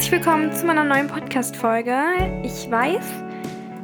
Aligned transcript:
herzlich 0.00 0.24
willkommen 0.24 0.50
zu 0.54 0.64
meiner 0.64 0.82
neuen 0.82 1.08
Podcast-Folge. 1.08 2.40
Ich 2.42 2.70
weiß, 2.70 3.04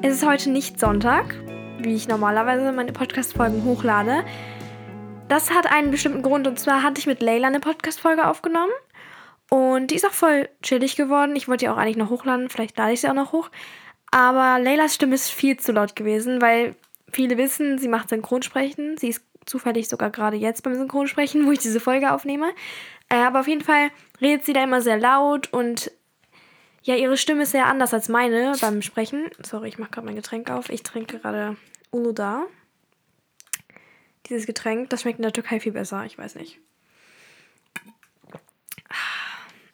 es 0.01 0.15
ist 0.15 0.27
heute 0.27 0.49
nicht 0.49 0.81
Sonntag, 0.81 1.35
wie 1.79 1.95
ich 1.95 2.09
normalerweise 2.09 2.73
meine 2.73 2.93
Podcast-Folgen 2.95 3.65
hochlade. 3.65 4.25
Das 5.29 5.51
hat 5.51 5.71
einen 5.71 5.91
bestimmten 5.91 6.23
Grund 6.23 6.47
und 6.47 6.59
zwar 6.59 6.83
hatte 6.83 7.01
ich 7.01 7.07
mit 7.07 7.21
Leila 7.21 7.49
eine 7.49 7.61
Podcast-Folge 7.61 8.27
aufgenommen 8.27 8.73
und 9.51 9.91
die 9.91 9.97
ist 9.97 10.07
auch 10.07 10.13
voll 10.13 10.49
chillig 10.63 10.97
geworden. 10.97 11.37
Ich 11.37 11.49
wollte 11.49 11.67
die 11.67 11.69
auch 11.69 11.77
eigentlich 11.77 11.99
noch 11.99 12.09
hochladen, 12.09 12.49
vielleicht 12.49 12.79
lade 12.79 12.95
ich 12.95 13.03
sie 13.03 13.11
auch 13.11 13.15
noch 13.15 13.33
hoch. 13.33 13.51
Aber 14.11 14.59
Leilas 14.59 14.95
Stimme 14.95 15.17
ist 15.17 15.29
viel 15.29 15.59
zu 15.59 15.73
laut 15.73 15.97
gewesen, 15.97 16.41
weil 16.41 16.77
viele 17.13 17.37
wissen, 17.37 17.77
sie 17.77 17.89
macht 17.89 18.09
Synchronsprechen. 18.09 18.97
Sie 18.97 19.09
ist 19.09 19.23
zufällig 19.45 19.87
sogar 19.87 20.09
gerade 20.09 20.39
jetzt 20.39 20.63
beim 20.63 20.77
Synchronsprechen, 20.77 21.47
wo 21.47 21.53
ich 21.53 21.59
diese 21.59 21.79
Folge 21.79 22.11
aufnehme. 22.11 22.55
Äh, 23.11 23.17
aber 23.17 23.41
auf 23.41 23.49
jeden 23.49 23.63
Fall 23.63 23.91
redet 24.21 24.47
sie 24.47 24.55
da 24.55 24.65
immer 24.65 24.81
sehr 24.81 24.99
laut 24.99 25.53
und 25.53 25.93
ja, 26.87 26.95
ihre 26.95 27.17
Stimme 27.17 27.43
ist 27.43 27.51
sehr 27.51 27.67
anders 27.67 27.93
als 27.93 28.09
meine 28.09 28.55
beim 28.61 28.81
Sprechen. 28.81 29.29
Sorry, 29.45 29.69
ich 29.69 29.77
mache 29.77 29.91
gerade 29.91 30.07
mein 30.07 30.15
Getränk 30.15 30.51
auf. 30.51 30.71
Ich 30.71 30.85
trinke 30.85 31.19
gerade 31.19 31.57
Uludağ. 31.91 32.45
Dieses 34.27 34.47
Getränk, 34.47 34.91
das 34.91 35.03
schmeckt 35.03 35.19
in 35.19 35.25
der 35.25 35.33
Türkei 35.33 35.59
viel 35.59 35.73
besser. 35.73 36.05
Ich 36.05 36.17
weiß 36.17 36.37
nicht. 36.37 36.61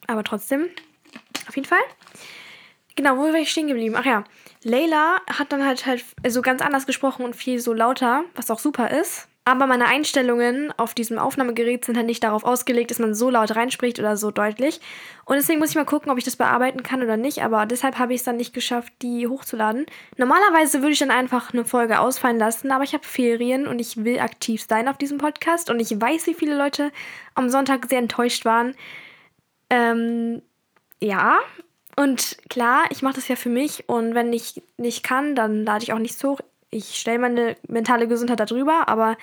Aber 0.07 0.25
trotzdem, 0.25 0.71
auf 1.49 1.55
jeden 1.55 1.69
Fall. 1.69 1.83
Genau, 2.95 3.19
wo 3.19 3.31
war 3.31 3.35
ich 3.35 3.51
stehen 3.51 3.69
geblieben? 3.69 3.95
Ach 3.99 4.07
ja, 4.07 4.25
Layla 4.63 5.21
hat 5.27 5.53
dann 5.53 5.67
halt 5.67 5.85
halt 5.85 6.03
so 6.27 6.41
ganz 6.41 6.63
anders 6.63 6.87
gesprochen 6.87 7.27
und 7.27 7.37
viel 7.37 7.61
so 7.61 7.75
lauter, 7.75 8.25
was 8.35 8.51
auch 8.51 8.59
super 8.59 8.91
ist. 8.91 9.29
Aber 9.45 9.67
meine 9.67 9.87
Einstellungen 9.87 10.73
auf 10.77 10.95
diesem 10.95 11.19
Aufnahmegerät 11.19 11.85
sind 11.85 11.97
halt 11.97 12.07
nicht 12.07 12.23
darauf 12.23 12.45
ausgelegt, 12.45 12.93
dass 12.93 13.01
man 13.01 13.13
so 13.13 13.29
laut 13.29 13.57
reinspricht 13.57 13.99
oder 13.99 14.17
so 14.17 14.31
deutlich. 14.31 14.81
Und 15.25 15.35
deswegen 15.35 15.59
muss 15.59 15.71
ich 15.71 15.75
mal 15.75 15.85
gucken, 15.85 16.13
ob 16.13 16.19
ich 16.19 16.25
das 16.25 16.37
bearbeiten 16.37 16.85
kann 16.85 17.03
oder 17.03 17.17
nicht. 17.17 17.43
Aber 17.43 17.67
deshalb 17.67 17.99
habe 17.99 18.15
ich 18.15 18.21
es 18.21 18.25
dann 18.25 18.37
nicht 18.37 18.55
geschafft, 18.55 18.93
die 19.03 19.27
hochzuladen. 19.27 19.87
Normalerweise 20.17 20.81
würde 20.81 20.93
ich 20.93 21.01
dann 21.01 21.11
einfach 21.11 21.53
eine 21.53 21.65
Folge 21.65 21.99
ausfallen 21.99 22.39
lassen, 22.39 22.71
aber 22.71 22.85
ich 22.85 22.95
habe 22.95 23.05
Ferien 23.05 23.67
und 23.67 23.81
ich 23.81 24.05
will 24.05 24.21
aktiv 24.21 24.65
sein 24.69 24.87
auf 24.87 24.97
diesem 24.97 25.19
Podcast. 25.19 25.71
Und 25.71 25.81
ich 25.81 26.01
weiß, 26.01 26.29
wie 26.29 26.35
viele 26.35 26.57
Leute 26.57 26.93
am 27.35 27.51
Sonntag 27.51 27.87
sehr 27.89 27.99
enttäuscht 27.99 28.45
waren. 28.45 28.77
Ähm, 29.71 30.43
ja. 31.01 31.39
Und 31.97 32.39
klar, 32.49 32.85
ich 32.91 33.03
mache 33.03 33.15
das 33.17 33.27
ja 33.27 33.35
für 33.35 33.49
mich. 33.49 33.89
Und 33.89 34.15
wenn 34.15 34.33
ich 34.33 34.63
nicht 34.77 35.03
kann, 35.03 35.35
dann 35.35 35.65
lade 35.65 35.83
ich 35.83 35.93
auch 35.93 35.99
nichts 35.99 36.23
hoch 36.23 36.41
ich 36.73 36.99
stelle 36.99 37.19
meine 37.19 37.57
mentale 37.69 38.09
Gesundheit 38.09 38.41
darüber, 38.41 38.89
aber 38.89 39.17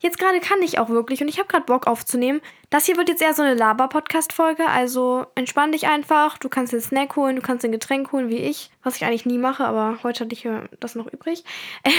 jetzt 0.00 0.18
gerade 0.18 0.38
kann 0.40 0.62
ich 0.62 0.78
auch 0.78 0.90
wirklich 0.90 1.22
und 1.22 1.28
ich 1.28 1.38
habe 1.38 1.48
gerade 1.48 1.64
Bock 1.64 1.86
aufzunehmen. 1.86 2.40
Das 2.68 2.86
hier 2.86 2.96
wird 2.96 3.08
jetzt 3.08 3.22
eher 3.22 3.34
so 3.34 3.42
eine 3.42 3.54
Laber-Podcast-Folge, 3.54 4.66
also 4.68 5.26
entspann 5.34 5.72
dich 5.72 5.88
einfach. 5.88 6.38
Du 6.38 6.48
kannst 6.48 6.72
den 6.72 6.80
Snack 6.80 7.16
holen, 7.16 7.36
du 7.36 7.42
kannst 7.42 7.64
ein 7.64 7.72
Getränk 7.72 8.12
holen, 8.12 8.28
wie 8.28 8.36
ich, 8.36 8.70
was 8.82 8.96
ich 8.96 9.04
eigentlich 9.04 9.26
nie 9.26 9.38
mache, 9.38 9.64
aber 9.64 9.98
heute 10.02 10.24
hatte 10.24 10.34
ich 10.34 10.46
das 10.78 10.94
noch 10.94 11.06
übrig. 11.06 11.44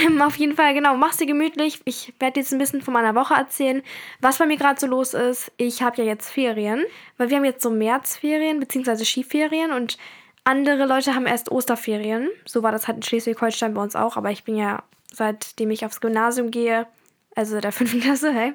Ähm, 0.08 0.22
auf 0.22 0.36
jeden 0.38 0.56
Fall, 0.56 0.74
genau, 0.74 0.96
mach's 0.96 1.18
dir 1.18 1.26
gemütlich. 1.26 1.82
Ich 1.86 2.14
werde 2.20 2.40
jetzt 2.40 2.52
ein 2.52 2.60
bisschen 2.60 2.82
von 2.82 2.94
meiner 2.94 3.16
Woche 3.16 3.34
erzählen, 3.34 3.82
was 4.20 4.38
bei 4.38 4.46
mir 4.46 4.58
gerade 4.58 4.80
so 4.80 4.88
los 4.88 5.14
ist. 5.14 5.52
Ich 5.58 5.82
habe 5.82 5.98
ja 5.98 6.04
jetzt 6.04 6.30
Ferien, 6.30 6.84
weil 7.18 7.30
wir 7.30 7.38
haben 7.38 7.46
jetzt 7.46 7.62
so 7.64 7.70
Märzferien, 7.70 8.60
beziehungsweise 8.60 9.06
Skiferien 9.06 9.72
und 9.72 9.98
andere 10.44 10.86
Leute 10.86 11.16
haben 11.16 11.26
erst 11.26 11.52
Osterferien. 11.52 12.30
So 12.46 12.64
war 12.64 12.72
das 12.72 12.88
halt 12.88 12.98
in 12.98 13.04
Schleswig-Holstein 13.04 13.74
bei 13.74 13.82
uns 13.82 13.96
auch. 13.96 14.18
Aber 14.18 14.32
ich 14.32 14.44
bin 14.44 14.56
ja, 14.56 14.84
seitdem 15.12 15.72
ich 15.72 15.86
aufs 15.86 16.02
Gymnasium 16.02 16.52
gehe, 16.52 16.88
also 17.36 17.60
der 17.60 17.72
fünften 17.72 18.02
Klasse, 18.02 18.34
hey, 18.34 18.54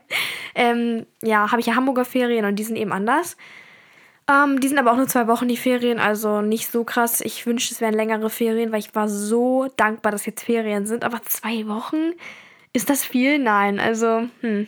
ähm, 0.55 1.07
ja, 1.23 1.51
habe 1.51 1.61
ich 1.61 1.67
ja 1.67 1.75
Hamburger 1.75 2.05
Ferien 2.05 2.45
und 2.45 2.57
die 2.57 2.65
sind 2.65 2.77
eben 2.77 2.93
anders. 2.93 3.37
Ähm, 4.29 4.59
die 4.61 4.67
sind 4.67 4.79
aber 4.79 4.93
auch 4.93 4.97
nur 4.97 5.07
zwei 5.07 5.29
Wochen, 5.29 5.47
die 5.47 5.57
Ferien, 5.57 6.01
also 6.01 6.41
nicht 6.41 6.71
so 6.71 6.83
krass. 6.83 7.21
Ich 7.21 7.47
wünschte, 7.47 7.75
es 7.75 7.81
wären 7.81 7.95
längere 7.95 8.29
Ferien, 8.29 8.73
weil 8.73 8.81
ich 8.81 8.95
war 8.95 9.09
so 9.09 9.69
dankbar, 9.77 10.11
dass 10.11 10.27
jetzt 10.27 10.43
Ferien 10.43 10.87
sind. 10.87 11.05
Aber 11.05 11.23
zwei 11.23 11.69
Wochen? 11.69 12.13
Ist 12.73 12.91
das 12.91 13.05
viel? 13.05 13.39
Nein, 13.39 13.79
also, 13.79 14.29
hm, 14.41 14.67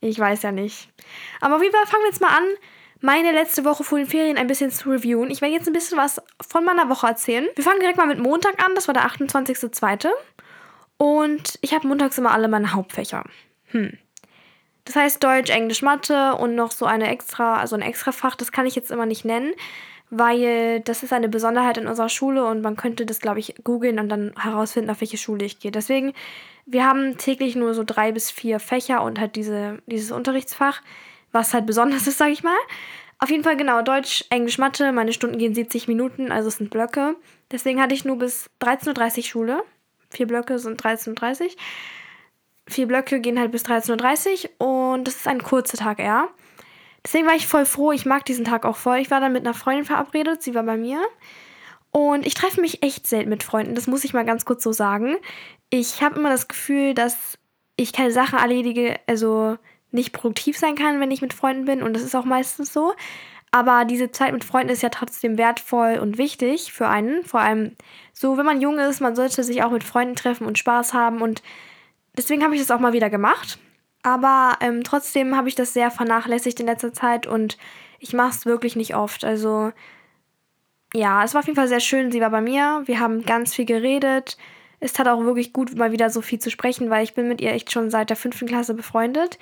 ich 0.00 0.18
weiß 0.18 0.42
ja 0.42 0.52
nicht. 0.52 0.88
Aber 1.40 1.56
auf 1.56 1.62
jeden 1.62 1.74
Fall 1.74 1.86
fangen 1.86 2.04
wir 2.04 2.10
jetzt 2.10 2.20
mal 2.20 2.28
an 2.28 2.44
meine 3.02 3.32
letzte 3.32 3.64
Woche 3.64 3.84
vor 3.84 3.98
den 3.98 4.06
Ferien 4.06 4.38
ein 4.38 4.46
bisschen 4.46 4.70
zu 4.70 4.88
reviewen. 4.90 5.30
Ich 5.30 5.42
werde 5.42 5.54
jetzt 5.54 5.66
ein 5.66 5.74
bisschen 5.74 5.98
was 5.98 6.22
von 6.40 6.64
meiner 6.64 6.88
Woche 6.88 7.08
erzählen. 7.08 7.46
Wir 7.54 7.64
fangen 7.64 7.80
direkt 7.80 7.98
mal 7.98 8.06
mit 8.06 8.20
Montag 8.20 8.64
an, 8.64 8.74
das 8.74 8.86
war 8.86 8.94
der 8.94 9.04
28.02. 9.04 10.08
Und 10.96 11.58
ich 11.62 11.74
habe 11.74 11.86
montags 11.88 12.16
immer 12.16 12.30
alle 12.30 12.46
meine 12.46 12.72
Hauptfächer. 12.72 13.24
Hm. 13.66 13.98
Das 14.84 14.96
heißt 14.96 15.22
Deutsch, 15.22 15.50
Englisch, 15.50 15.82
Mathe 15.82 16.34
und 16.36 16.54
noch 16.54 16.70
so 16.70 16.86
eine 16.86 17.08
extra, 17.08 17.56
also 17.56 17.76
ein 17.76 17.82
extra 17.82 18.12
Fach, 18.12 18.36
das 18.36 18.52
kann 18.52 18.66
ich 18.66 18.74
jetzt 18.76 18.90
immer 18.90 19.06
nicht 19.06 19.24
nennen, 19.24 19.52
weil 20.10 20.80
das 20.80 21.02
ist 21.02 21.12
eine 21.12 21.28
Besonderheit 21.28 21.78
in 21.78 21.88
unserer 21.88 22.08
Schule 22.08 22.44
und 22.44 22.62
man 22.62 22.76
könnte 22.76 23.04
das, 23.04 23.20
glaube 23.20 23.40
ich, 23.40 23.54
googeln 23.64 23.98
und 23.98 24.08
dann 24.08 24.32
herausfinden, 24.38 24.90
auf 24.90 25.00
welche 25.00 25.16
Schule 25.16 25.44
ich 25.44 25.58
gehe. 25.58 25.70
Deswegen, 25.70 26.12
wir 26.66 26.84
haben 26.86 27.16
täglich 27.16 27.56
nur 27.56 27.74
so 27.74 27.82
drei 27.84 28.12
bis 28.12 28.30
vier 28.30 28.60
Fächer 28.60 29.02
und 29.02 29.18
halt 29.18 29.34
diese, 29.34 29.78
dieses 29.86 30.12
Unterrichtsfach 30.12 30.82
was 31.32 31.54
halt 31.54 31.66
besonders 31.66 32.06
ist, 32.06 32.18
sage 32.18 32.32
ich 32.32 32.42
mal. 32.42 32.56
Auf 33.18 33.30
jeden 33.30 33.44
Fall 33.44 33.56
genau, 33.56 33.82
Deutsch, 33.82 34.24
Englisch, 34.30 34.58
Mathe. 34.58 34.92
Meine 34.92 35.12
Stunden 35.12 35.38
gehen 35.38 35.54
70 35.54 35.88
Minuten, 35.88 36.32
also 36.32 36.48
es 36.48 36.56
sind 36.56 36.70
Blöcke. 36.70 37.16
Deswegen 37.50 37.80
hatte 37.80 37.94
ich 37.94 38.04
nur 38.04 38.18
bis 38.18 38.50
13.30 38.60 39.18
Uhr 39.18 39.22
Schule. 39.24 39.64
Vier 40.10 40.26
Blöcke 40.26 40.58
sind 40.58 40.82
13.30 40.82 41.42
Uhr. 41.42 41.50
Vier 42.68 42.86
Blöcke 42.86 43.20
gehen 43.20 43.38
halt 43.38 43.52
bis 43.52 43.64
13.30 43.64 44.48
Uhr 44.58 44.92
und 44.92 45.04
das 45.04 45.16
ist 45.16 45.28
ein 45.28 45.42
kurzer 45.42 45.78
Tag 45.78 45.98
eher. 45.98 46.28
Deswegen 47.04 47.26
war 47.26 47.34
ich 47.34 47.46
voll 47.46 47.64
froh. 47.64 47.92
Ich 47.92 48.06
mag 48.06 48.24
diesen 48.24 48.44
Tag 48.44 48.64
auch 48.64 48.76
voll. 48.76 48.98
Ich 48.98 49.10
war 49.10 49.20
dann 49.20 49.32
mit 49.32 49.44
einer 49.44 49.54
Freundin 49.54 49.84
verabredet. 49.84 50.42
Sie 50.42 50.54
war 50.54 50.62
bei 50.62 50.76
mir. 50.76 51.00
Und 51.90 52.26
ich 52.26 52.34
treffe 52.34 52.60
mich 52.60 52.82
echt 52.82 53.06
selten 53.06 53.28
mit 53.28 53.42
Freunden. 53.42 53.74
Das 53.74 53.86
muss 53.86 54.04
ich 54.04 54.14
mal 54.14 54.24
ganz 54.24 54.44
kurz 54.44 54.62
so 54.62 54.72
sagen. 54.72 55.16
Ich 55.68 56.02
habe 56.02 56.18
immer 56.18 56.30
das 56.30 56.48
Gefühl, 56.48 56.94
dass 56.94 57.38
ich 57.76 57.92
keine 57.92 58.12
Sachen 58.12 58.38
erledige, 58.38 58.98
also 59.06 59.58
nicht 59.92 60.12
produktiv 60.12 60.58
sein 60.58 60.74
kann, 60.74 61.00
wenn 61.00 61.10
ich 61.10 61.22
mit 61.22 61.34
Freunden 61.34 61.64
bin. 61.64 61.82
Und 61.82 61.94
das 61.94 62.02
ist 62.02 62.14
auch 62.14 62.24
meistens 62.24 62.72
so. 62.72 62.94
Aber 63.50 63.84
diese 63.84 64.10
Zeit 64.10 64.32
mit 64.32 64.44
Freunden 64.44 64.72
ist 64.72 64.82
ja 64.82 64.88
trotzdem 64.88 65.36
wertvoll 65.36 65.98
und 66.00 66.16
wichtig 66.16 66.72
für 66.72 66.88
einen. 66.88 67.22
Vor 67.24 67.40
allem 67.40 67.76
so, 68.12 68.38
wenn 68.38 68.46
man 68.46 68.62
jung 68.62 68.78
ist, 68.78 69.00
man 69.00 69.14
sollte 69.14 69.44
sich 69.44 69.62
auch 69.62 69.70
mit 69.70 69.84
Freunden 69.84 70.16
treffen 70.16 70.46
und 70.46 70.58
Spaß 70.58 70.94
haben. 70.94 71.20
Und 71.20 71.42
deswegen 72.16 72.42
habe 72.42 72.54
ich 72.54 72.60
das 72.60 72.70
auch 72.70 72.80
mal 72.80 72.94
wieder 72.94 73.10
gemacht. 73.10 73.58
Aber 74.02 74.56
ähm, 74.60 74.82
trotzdem 74.82 75.36
habe 75.36 75.48
ich 75.48 75.54
das 75.54 75.74
sehr 75.74 75.90
vernachlässigt 75.90 76.58
in 76.60 76.66
letzter 76.66 76.92
Zeit 76.92 77.26
und 77.26 77.56
ich 78.00 78.12
mache 78.12 78.30
es 78.30 78.46
wirklich 78.46 78.74
nicht 78.74 78.96
oft. 78.96 79.24
Also 79.24 79.72
ja, 80.94 81.22
es 81.22 81.34
war 81.34 81.40
auf 81.40 81.46
jeden 81.46 81.56
Fall 81.56 81.68
sehr 81.68 81.80
schön. 81.80 82.10
Sie 82.10 82.20
war 82.20 82.30
bei 82.30 82.40
mir. 82.40 82.82
Wir 82.86 83.00
haben 83.00 83.24
ganz 83.24 83.54
viel 83.54 83.64
geredet. 83.64 84.36
Es 84.80 84.92
tat 84.92 85.06
auch 85.06 85.22
wirklich 85.22 85.52
gut, 85.52 85.76
mal 85.76 85.92
wieder 85.92 86.10
so 86.10 86.20
viel 86.20 86.40
zu 86.40 86.50
sprechen, 86.50 86.90
weil 86.90 87.04
ich 87.04 87.14
bin 87.14 87.28
mit 87.28 87.40
ihr 87.40 87.52
echt 87.52 87.70
schon 87.70 87.90
seit 87.90 88.10
der 88.10 88.16
fünften 88.16 88.48
Klasse 88.48 88.74
befreundet. 88.74 89.38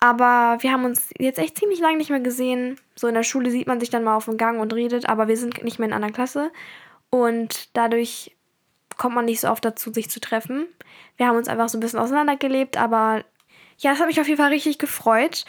Aber 0.00 0.58
wir 0.60 0.72
haben 0.72 0.84
uns 0.84 1.10
jetzt 1.18 1.38
echt 1.38 1.58
ziemlich 1.58 1.80
lange 1.80 1.96
nicht 1.96 2.10
mehr 2.10 2.20
gesehen. 2.20 2.80
So 2.94 3.08
in 3.08 3.14
der 3.14 3.24
Schule 3.24 3.50
sieht 3.50 3.66
man 3.66 3.80
sich 3.80 3.90
dann 3.90 4.04
mal 4.04 4.16
auf 4.16 4.26
dem 4.26 4.36
Gang 4.36 4.60
und 4.60 4.72
redet, 4.72 5.08
aber 5.08 5.28
wir 5.28 5.36
sind 5.36 5.62
nicht 5.64 5.78
mehr 5.78 5.88
in 5.88 5.94
einer 5.94 6.12
Klasse. 6.12 6.52
Und 7.10 7.76
dadurch 7.76 8.36
kommt 8.96 9.14
man 9.14 9.24
nicht 9.24 9.40
so 9.40 9.48
oft 9.48 9.64
dazu, 9.64 9.92
sich 9.92 10.10
zu 10.10 10.20
treffen. 10.20 10.66
Wir 11.16 11.26
haben 11.26 11.36
uns 11.36 11.48
einfach 11.48 11.68
so 11.68 11.78
ein 11.78 11.80
bisschen 11.80 11.98
auseinandergelebt, 11.98 12.76
aber 12.76 13.24
ja, 13.78 13.92
es 13.92 14.00
hat 14.00 14.06
mich 14.06 14.20
auf 14.20 14.28
jeden 14.28 14.40
Fall 14.40 14.50
richtig 14.50 14.78
gefreut. 14.78 15.44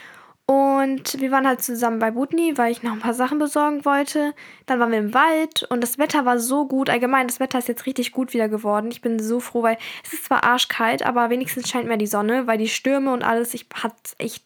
Und 0.49 1.21
wir 1.21 1.29
waren 1.29 1.47
halt 1.47 1.61
zusammen 1.61 1.99
bei 1.99 2.09
Butni, 2.09 2.57
weil 2.57 2.71
ich 2.71 2.81
noch 2.81 2.93
ein 2.93 3.01
paar 3.01 3.13
Sachen 3.13 3.37
besorgen 3.37 3.85
wollte. 3.85 4.33
Dann 4.65 4.79
waren 4.79 4.91
wir 4.91 4.97
im 4.97 5.13
Wald 5.13 5.61
und 5.69 5.79
das 5.81 5.99
Wetter 5.99 6.25
war 6.25 6.39
so 6.39 6.67
gut. 6.67 6.89
Allgemein, 6.89 7.27
das 7.27 7.39
Wetter 7.39 7.59
ist 7.59 7.67
jetzt 7.67 7.85
richtig 7.85 8.11
gut 8.11 8.33
wieder 8.33 8.49
geworden. 8.49 8.89
Ich 8.89 9.01
bin 9.01 9.19
so 9.19 9.39
froh, 9.39 9.61
weil 9.61 9.77
es 10.03 10.11
ist 10.11 10.25
zwar 10.25 10.43
arschkalt, 10.43 11.05
aber 11.05 11.29
wenigstens 11.29 11.69
scheint 11.69 11.87
mehr 11.87 11.97
die 11.97 12.07
Sonne, 12.07 12.47
weil 12.47 12.57
die 12.57 12.67
Stürme 12.67 13.13
und 13.13 13.21
alles, 13.21 13.53
ich 13.53 13.67
hatte 13.75 13.93
echt, 14.17 14.43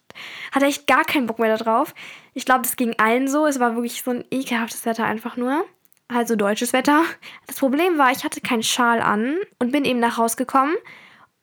hatte 0.52 0.66
echt 0.66 0.86
gar 0.86 1.04
keinen 1.04 1.26
Bock 1.26 1.38
mehr 1.38 1.56
darauf. 1.56 1.94
Ich 2.34 2.44
glaube, 2.44 2.64
das 2.64 2.76
ging 2.76 2.94
allen 2.98 3.26
so. 3.26 3.46
Es 3.46 3.58
war 3.58 3.74
wirklich 3.74 4.02
so 4.02 4.10
ein 4.10 4.26
ekelhaftes 4.30 4.84
Wetter 4.84 5.06
einfach 5.06 5.38
nur. 5.38 5.64
Also 6.08 6.36
deutsches 6.36 6.74
Wetter. 6.74 7.02
Das 7.46 7.56
Problem 7.56 7.96
war, 7.96 8.12
ich 8.12 8.24
hatte 8.24 8.42
keinen 8.42 8.62
Schal 8.62 9.00
an 9.00 9.38
und 9.58 9.72
bin 9.72 9.86
eben 9.86 10.00
nach 10.00 10.18
Hause 10.18 10.36
gekommen 10.36 10.74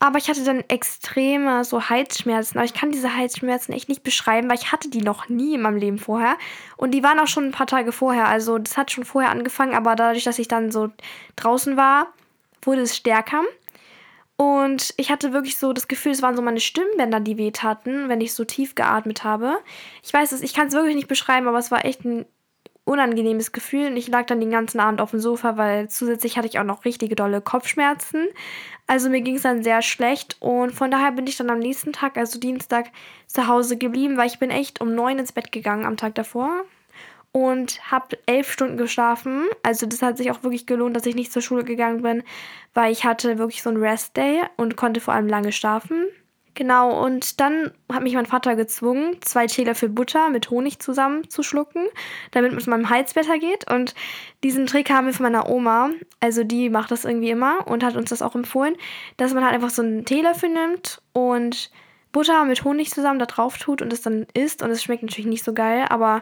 aber 0.01 0.17
ich 0.17 0.29
hatte 0.29 0.43
dann 0.43 0.63
extreme 0.67 1.63
so 1.63 1.89
Halsschmerzen. 1.89 2.57
Aber 2.57 2.65
ich 2.65 2.73
kann 2.73 2.91
diese 2.91 3.15
Halsschmerzen 3.15 3.71
echt 3.71 3.87
nicht 3.87 4.01
beschreiben, 4.01 4.49
weil 4.49 4.57
ich 4.57 4.71
hatte 4.71 4.89
die 4.89 5.03
noch 5.03 5.29
nie 5.29 5.53
in 5.53 5.61
meinem 5.61 5.77
Leben 5.77 5.99
vorher. 5.99 6.37
Und 6.75 6.91
die 6.91 7.03
waren 7.03 7.19
auch 7.19 7.27
schon 7.27 7.45
ein 7.45 7.51
paar 7.51 7.67
Tage 7.67 7.91
vorher. 7.91 8.27
Also 8.27 8.57
das 8.57 8.77
hat 8.77 8.89
schon 8.89 9.05
vorher 9.05 9.29
angefangen, 9.29 9.75
aber 9.75 9.95
dadurch, 9.95 10.23
dass 10.23 10.39
ich 10.39 10.47
dann 10.47 10.71
so 10.71 10.89
draußen 11.35 11.77
war, 11.77 12.07
wurde 12.63 12.81
es 12.81 12.97
stärker. 12.97 13.43
Und 14.37 14.91
ich 14.97 15.11
hatte 15.11 15.33
wirklich 15.33 15.57
so 15.57 15.71
das 15.71 15.87
Gefühl, 15.87 16.13
es 16.13 16.23
waren 16.23 16.35
so 16.35 16.41
meine 16.41 16.59
Stimmbänder, 16.59 17.19
die 17.19 17.37
weh 17.37 17.51
taten, 17.51 18.09
wenn 18.09 18.21
ich 18.21 18.33
so 18.33 18.43
tief 18.43 18.73
geatmet 18.73 19.23
habe. 19.23 19.59
Ich 20.01 20.11
weiß 20.11 20.31
es, 20.31 20.41
ich 20.41 20.55
kann 20.55 20.69
es 20.69 20.73
wirklich 20.73 20.95
nicht 20.95 21.09
beschreiben, 21.09 21.47
aber 21.47 21.59
es 21.59 21.69
war 21.69 21.85
echt 21.85 22.05
ein 22.05 22.25
unangenehmes 22.91 23.51
Gefühl 23.51 23.87
und 23.87 23.97
ich 23.97 24.07
lag 24.07 24.25
dann 24.27 24.39
den 24.39 24.51
ganzen 24.51 24.79
Abend 24.79 25.01
auf 25.01 25.11
dem 25.11 25.19
Sofa, 25.19 25.57
weil 25.57 25.89
zusätzlich 25.89 26.37
hatte 26.37 26.47
ich 26.47 26.59
auch 26.59 26.63
noch 26.63 26.85
richtige 26.85 27.15
dolle 27.15 27.41
Kopfschmerzen. 27.41 28.27
Also 28.87 29.09
mir 29.09 29.21
ging 29.21 29.35
es 29.35 29.43
dann 29.43 29.63
sehr 29.63 29.81
schlecht 29.81 30.37
und 30.39 30.71
von 30.71 30.91
daher 30.91 31.11
bin 31.11 31.27
ich 31.27 31.37
dann 31.37 31.49
am 31.49 31.59
nächsten 31.59 31.93
Tag, 31.93 32.17
also 32.17 32.39
Dienstag, 32.39 32.87
zu 33.27 33.47
Hause 33.47 33.77
geblieben, 33.77 34.17
weil 34.17 34.27
ich 34.27 34.39
bin 34.39 34.49
echt 34.49 34.81
um 34.81 34.93
neun 34.93 35.19
ins 35.19 35.31
Bett 35.31 35.51
gegangen 35.51 35.85
am 35.85 35.97
Tag 35.97 36.15
davor. 36.15 36.63
und 37.31 37.89
habe 37.89 38.17
elf 38.25 38.51
Stunden 38.51 38.77
geschlafen. 38.77 39.45
Also 39.63 39.85
das 39.85 40.01
hat 40.01 40.17
sich 40.17 40.31
auch 40.31 40.43
wirklich 40.43 40.65
gelohnt, 40.65 40.95
dass 40.95 41.05
ich 41.05 41.15
nicht 41.15 41.31
zur 41.31 41.41
Schule 41.41 41.63
gegangen 41.63 42.01
bin, 42.01 42.23
weil 42.73 42.91
ich 42.91 43.05
hatte 43.05 43.37
wirklich 43.37 43.63
so 43.63 43.69
einen 43.69 43.81
Rest-Day 43.81 44.41
und 44.57 44.75
konnte 44.75 44.99
vor 44.99 45.13
allem 45.13 45.27
lange 45.27 45.51
schlafen. 45.51 46.07
Genau, 46.53 47.01
und 47.05 47.39
dann 47.39 47.71
hat 47.91 48.03
mich 48.03 48.13
mein 48.13 48.25
Vater 48.25 48.57
gezwungen, 48.57 49.17
zwei 49.21 49.47
Teelöffel 49.47 49.87
Butter 49.87 50.29
mit 50.29 50.49
Honig 50.49 50.79
zusammen 50.79 51.29
zu 51.29 51.43
schlucken, 51.43 51.87
damit 52.31 52.51
es 52.51 52.67
meinem 52.67 52.89
Hals 52.89 53.13
besser 53.13 53.39
geht. 53.39 53.71
Und 53.71 53.95
diesen 54.43 54.67
Trick 54.67 54.89
haben 54.89 55.07
wir 55.07 55.13
von 55.13 55.23
meiner 55.23 55.49
Oma, 55.49 55.91
also 56.19 56.43
die 56.43 56.69
macht 56.69 56.91
das 56.91 57.05
irgendwie 57.05 57.29
immer 57.29 57.67
und 57.67 57.85
hat 57.85 57.95
uns 57.95 58.09
das 58.09 58.21
auch 58.21 58.35
empfohlen, 58.35 58.75
dass 59.15 59.33
man 59.33 59.45
halt 59.45 59.53
einfach 59.53 59.69
so 59.69 59.81
einen 59.81 60.03
Teelöffel 60.03 60.49
nimmt 60.49 61.01
und 61.13 61.71
Butter 62.11 62.43
mit 62.43 62.65
Honig 62.65 62.91
zusammen 62.91 63.19
da 63.19 63.25
drauf 63.25 63.57
tut 63.57 63.81
und 63.81 63.93
es 63.93 64.01
dann 64.01 64.27
isst. 64.33 64.61
Und 64.61 64.71
es 64.71 64.83
schmeckt 64.83 65.03
natürlich 65.03 65.27
nicht 65.27 65.45
so 65.45 65.53
geil, 65.53 65.85
aber 65.89 66.21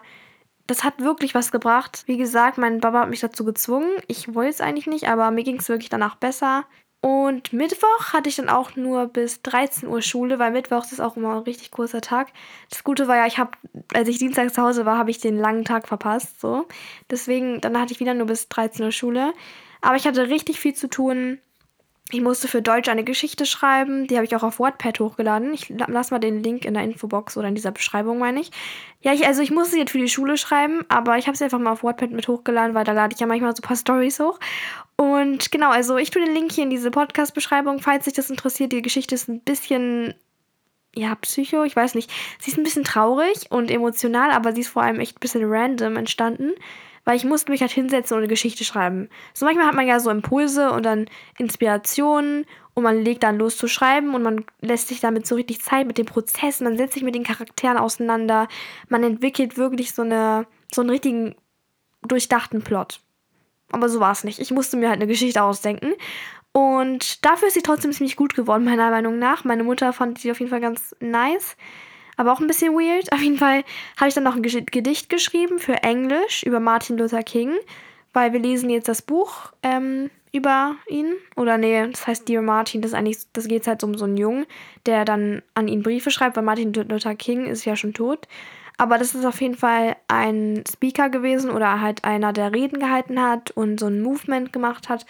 das 0.68 0.84
hat 0.84 1.00
wirklich 1.00 1.34
was 1.34 1.52
gebracht. 1.52 2.04
Wie 2.06 2.18
gesagt, 2.18 2.60
mein 2.60 2.80
Papa 2.80 3.02
hat 3.02 3.10
mich 3.10 3.20
dazu 3.20 3.44
gezwungen. 3.44 3.90
Ich 4.08 4.36
wollte 4.36 4.52
es 4.52 4.62
eigentlich 4.62 4.86
nicht, 4.86 5.10
aber 5.10 5.32
mir 5.32 5.44
ging 5.44 5.58
es 5.58 5.70
wirklich 5.70 5.90
danach 5.90 6.16
besser. 6.16 6.66
Und 7.02 7.54
Mittwoch 7.54 8.12
hatte 8.12 8.28
ich 8.28 8.36
dann 8.36 8.50
auch 8.50 8.76
nur 8.76 9.08
bis 9.08 9.42
13 9.42 9.88
Uhr 9.88 10.02
Schule, 10.02 10.38
weil 10.38 10.52
Mittwoch 10.52 10.84
ist 10.92 11.00
auch 11.00 11.16
immer 11.16 11.36
ein 11.36 11.44
richtig 11.44 11.72
kurzer 11.72 12.02
Tag. 12.02 12.28
Das 12.70 12.84
Gute 12.84 13.08
war 13.08 13.16
ja, 13.16 13.26
ich 13.26 13.38
habe, 13.38 13.52
als 13.94 14.10
ich 14.10 14.18
Dienstag 14.18 14.54
zu 14.54 14.62
Hause 14.62 14.86
war, 14.86 14.98
habe 14.98 15.10
ich 15.10 15.20
den 15.20 15.38
langen 15.38 15.64
Tag 15.64 15.88
verpasst. 15.88 16.42
So. 16.42 16.68
Deswegen, 17.10 17.62
dann 17.62 17.80
hatte 17.80 17.94
ich 17.94 18.02
wieder 18.02 18.14
nur 18.14 18.28
bis 18.28 18.50
13 18.50 18.84
Uhr 18.84 18.92
Schule. 18.92 19.34
Aber 19.80 19.96
ich 19.96 20.06
hatte 20.06 20.28
richtig 20.28 20.60
viel 20.60 20.74
zu 20.74 20.90
tun. 20.90 21.40
Ich 22.12 22.22
musste 22.22 22.48
für 22.48 22.62
Deutsch 22.62 22.90
eine 22.90 23.04
Geschichte 23.04 23.46
schreiben. 23.46 24.08
Die 24.08 24.16
habe 24.16 24.26
ich 24.26 24.36
auch 24.36 24.44
auf 24.44 24.60
WordPad 24.60 25.00
hochgeladen. 25.00 25.54
Ich 25.54 25.70
lasse 25.70 26.14
mal 26.14 26.20
den 26.20 26.42
Link 26.44 26.66
in 26.66 26.74
der 26.74 26.84
Infobox 26.84 27.38
oder 27.38 27.48
in 27.48 27.56
dieser 27.56 27.72
Beschreibung, 27.72 28.18
meine 28.18 28.42
ich. 28.42 28.52
Ja, 29.00 29.14
ich, 29.14 29.26
also 29.28 29.42
ich 29.42 29.52
musste 29.52 29.78
jetzt 29.78 29.92
für 29.92 30.00
die 30.00 30.10
Schule 30.10 30.36
schreiben, 30.36 30.82
aber 30.90 31.18
ich 31.18 31.28
habe 31.28 31.38
sie 31.38 31.44
einfach 31.44 31.60
mal 31.60 31.72
auf 31.72 31.84
WordPad 31.84 32.12
mit 32.12 32.28
hochgeladen, 32.28 32.74
weil 32.74 32.84
da 32.84 32.94
lade 32.94 33.14
ich 33.14 33.22
ja 33.22 33.28
manchmal 33.28 33.56
so 33.56 33.62
ein 33.62 33.68
paar 33.68 33.78
Stories 33.78 34.20
hoch. 34.20 34.40
Und 35.00 35.50
genau, 35.50 35.70
also 35.70 35.96
ich 35.96 36.10
tue 36.10 36.22
den 36.22 36.34
Link 36.34 36.52
hier 36.52 36.66
in 36.66 36.70
diese 36.70 36.92
Podcast-Beschreibung, 36.92 37.80
falls 37.80 38.04
sich 38.04 38.14
das 38.14 38.30
interessiert. 38.30 38.74
Die 38.74 38.82
Geschichte 38.82 39.16
ist 39.16 39.30
ein 39.30 39.40
bisschen, 39.40 40.14
ja, 40.94 41.16
psycho, 41.16 41.64
ich 41.64 41.74
weiß 41.74 41.96
nicht. 41.96 42.12
Sie 42.42 42.52
ist 42.52 42.58
ein 42.58 42.66
bisschen 42.66 42.84
traurig 42.84 43.50
und 43.50 43.72
emotional, 43.72 44.32
aber 44.32 44.52
sie 44.52 44.60
ist 44.60 44.68
vor 44.68 44.82
allem 44.82 45.00
echt 45.00 45.16
ein 45.16 45.22
bisschen 45.22 45.46
random 45.46 45.96
entstanden 45.96 46.52
weil 47.06 47.16
ich 47.16 47.24
musste 47.24 47.50
mich 47.50 47.62
halt 47.62 47.72
hinsetzen 47.72 48.16
und 48.16 48.22
eine 48.22 48.28
Geschichte 48.28 48.64
schreiben. 48.64 49.10
So 49.34 49.46
manchmal 49.46 49.66
hat 49.66 49.74
man 49.74 49.88
ja 49.88 50.00
so 50.00 50.12
Impulse 50.12 50.72
und 50.72 50.84
dann 50.84 51.10
Inspirationen 51.40 52.46
und 52.76 52.84
man 52.84 53.02
legt 53.02 53.24
dann 53.24 53.40
los 53.40 53.58
zu 53.58 53.68
schreiben 53.68 54.14
und 54.14 54.22
man 54.22 54.46
lässt 54.62 54.90
sich 54.90 55.00
damit 55.00 55.26
so 55.26 55.34
richtig 55.34 55.62
Zeit 55.62 55.88
mit 55.88 55.98
dem 55.98 56.06
Prozess, 56.06 56.60
man 56.60 56.78
setzt 56.78 56.94
sich 56.94 57.04
mit 57.04 57.16
den 57.16 57.24
Charakteren 57.24 57.78
auseinander, 57.78 58.48
man 58.90 59.04
entwickelt 59.04 59.58
wirklich 59.58 59.94
so 59.96 60.04
eine 60.04 60.46
so 60.72 60.82
einen 60.82 60.92
richtigen 60.92 61.36
durchdachten 62.08 62.62
Plot. 62.62 63.00
Aber 63.72 63.90
so 63.90 64.00
war 64.00 64.12
es 64.12 64.24
nicht. 64.24 64.40
Ich 64.40 64.52
musste 64.52 64.78
mir 64.78 64.90
halt 64.90 65.00
eine 65.00 65.08
Geschichte 65.08 65.44
ausdenken. 65.44 65.94
Und 66.52 67.24
dafür 67.26 67.48
ist 67.48 67.54
sie 67.54 67.62
trotzdem 67.62 67.92
ziemlich 67.92 68.16
gut 68.16 68.36
geworden, 68.36 68.64
meiner 68.66 68.90
Meinung 68.90 69.20
nach. 69.20 69.44
Meine 69.44 69.64
Mutter 69.64 69.94
fand 69.94 70.20
sie 70.20 70.32
auf 70.32 70.40
jeden 70.40 70.50
Fall 70.50 70.62
ganz 70.62 70.96
nice 71.00 71.56
aber 72.20 72.34
auch 72.34 72.42
ein 72.42 72.48
bisschen 72.48 72.74
weird. 72.74 73.14
Auf 73.14 73.22
jeden 73.22 73.38
Fall 73.38 73.64
habe 73.96 74.10
ich 74.10 74.14
dann 74.14 74.26
noch 74.26 74.36
ein 74.36 74.42
Gedicht 74.42 75.10
geschrieben 75.10 75.58
für 75.58 75.84
Englisch 75.84 76.44
über 76.44 76.60
Martin 76.60 76.98
Luther 76.98 77.24
King, 77.24 77.54
weil 78.12 78.34
wir 78.34 78.42
lesen 78.42 78.70
jetzt 78.70 78.90
das 78.90 79.02
Buch 79.02 79.54
ähm, 79.64 80.10
über 80.34 80.76
ihn. 80.90 81.14
Oder 81.38 81.58
nee, 81.58 81.88
das 81.88 82.06
heißt 82.06 82.28
Dear 82.28 82.42
Martin, 82.42 82.82
das 82.82 82.92
das 83.32 83.48
geht 83.48 83.66
halt 83.68 83.86
um 83.86 83.98
so 83.98 84.04
einen 84.04 84.18
Jungen, 84.18 84.46
der 84.86 85.06
dann 85.06 85.42
an 85.54 85.70
ihn 85.70 85.82
Briefe 85.82 86.12
schreibt, 86.12 86.36
weil 86.36 86.44
Martin 86.44 86.74
Luther 86.74 87.16
King 87.16 87.46
ist 87.46 87.64
ja 87.64 87.78
schon 87.78 87.94
tot. 87.94 88.28
Aber 88.80 88.98
das 88.98 89.14
ist 89.14 89.26
auf 89.26 89.42
jeden 89.42 89.58
Fall 89.58 89.98
ein 90.08 90.64
Speaker 90.72 91.10
gewesen 91.10 91.52
oder 91.52 91.82
halt 91.82 92.06
einer, 92.06 92.32
der 92.32 92.54
Reden 92.54 92.80
gehalten 92.80 93.22
hat 93.22 93.52
und 93.52 93.78
so 93.78 93.88
ein 93.88 94.02
Movement 94.02 94.54
gemacht 94.54 94.88
hat 94.88 95.06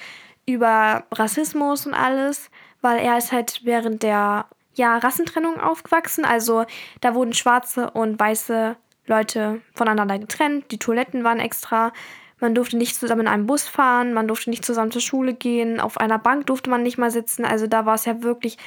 über 0.48 1.04
Rassismus 1.12 1.86
und 1.86 1.94
alles, 1.94 2.50
weil 2.82 2.98
er 2.98 3.20
ist 3.20 3.32
halt 3.32 3.62
während 3.66 4.02
der 4.02 4.48
ja, 4.74 4.98
Rassentrennung 4.98 5.60
aufgewachsen. 5.60 6.26
Also 6.26 6.66
da 7.02 7.14
wurden 7.14 7.34
schwarze 7.34 7.92
und 7.92 8.20
weiße 8.20 8.76
Leute 9.06 9.62
voneinander 9.76 10.18
getrennt. 10.18 10.72
Die 10.72 10.80
Toiletten 10.80 11.24
waren 11.24 11.40
extra. 11.40 11.94
Man 12.40 12.56
durfte 12.56 12.76
nicht 12.76 12.96
zusammen 12.96 13.22
in 13.22 13.28
einem 13.28 13.46
Bus 13.46 13.68
fahren, 13.68 14.14
man 14.14 14.28
durfte 14.28 14.50
nicht 14.50 14.66
zusammen 14.66 14.92
zur 14.92 15.02
Schule 15.02 15.36
gehen, 15.36 15.80
auf 15.80 15.98
einer 15.98 16.18
Bank 16.18 16.48
durfte 16.48 16.72
man 16.72 16.82
nicht 16.82 16.98
mal 16.98 17.12
sitzen. 17.12 17.46
Also 17.46 17.68
da 17.68 17.86
war 17.86 17.94
es 17.94 18.06
ja 18.06 18.24
wirklich 18.24 18.58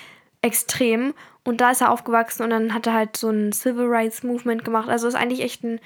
extrem. 0.43 1.15
Und 1.44 1.61
da 1.61 1.71
ist 1.73 1.81
er 1.81 1.91
aufgewachsen 1.91 2.43
und 2.44 2.50
dann 2.50 2.75
hat 2.75 2.87
er 2.87 2.93
halt 2.93 3.17
so 3.17 3.31
ein 3.31 3.53
Civil 3.53 3.87
Rights 3.87 4.23
Movement 4.23 4.65
gemacht. 4.65 4.89
Also 4.89 5.09
ist 5.09 5.15
eigentlich 5.15 5.43
echt 5.43 5.65
ein 5.65 5.81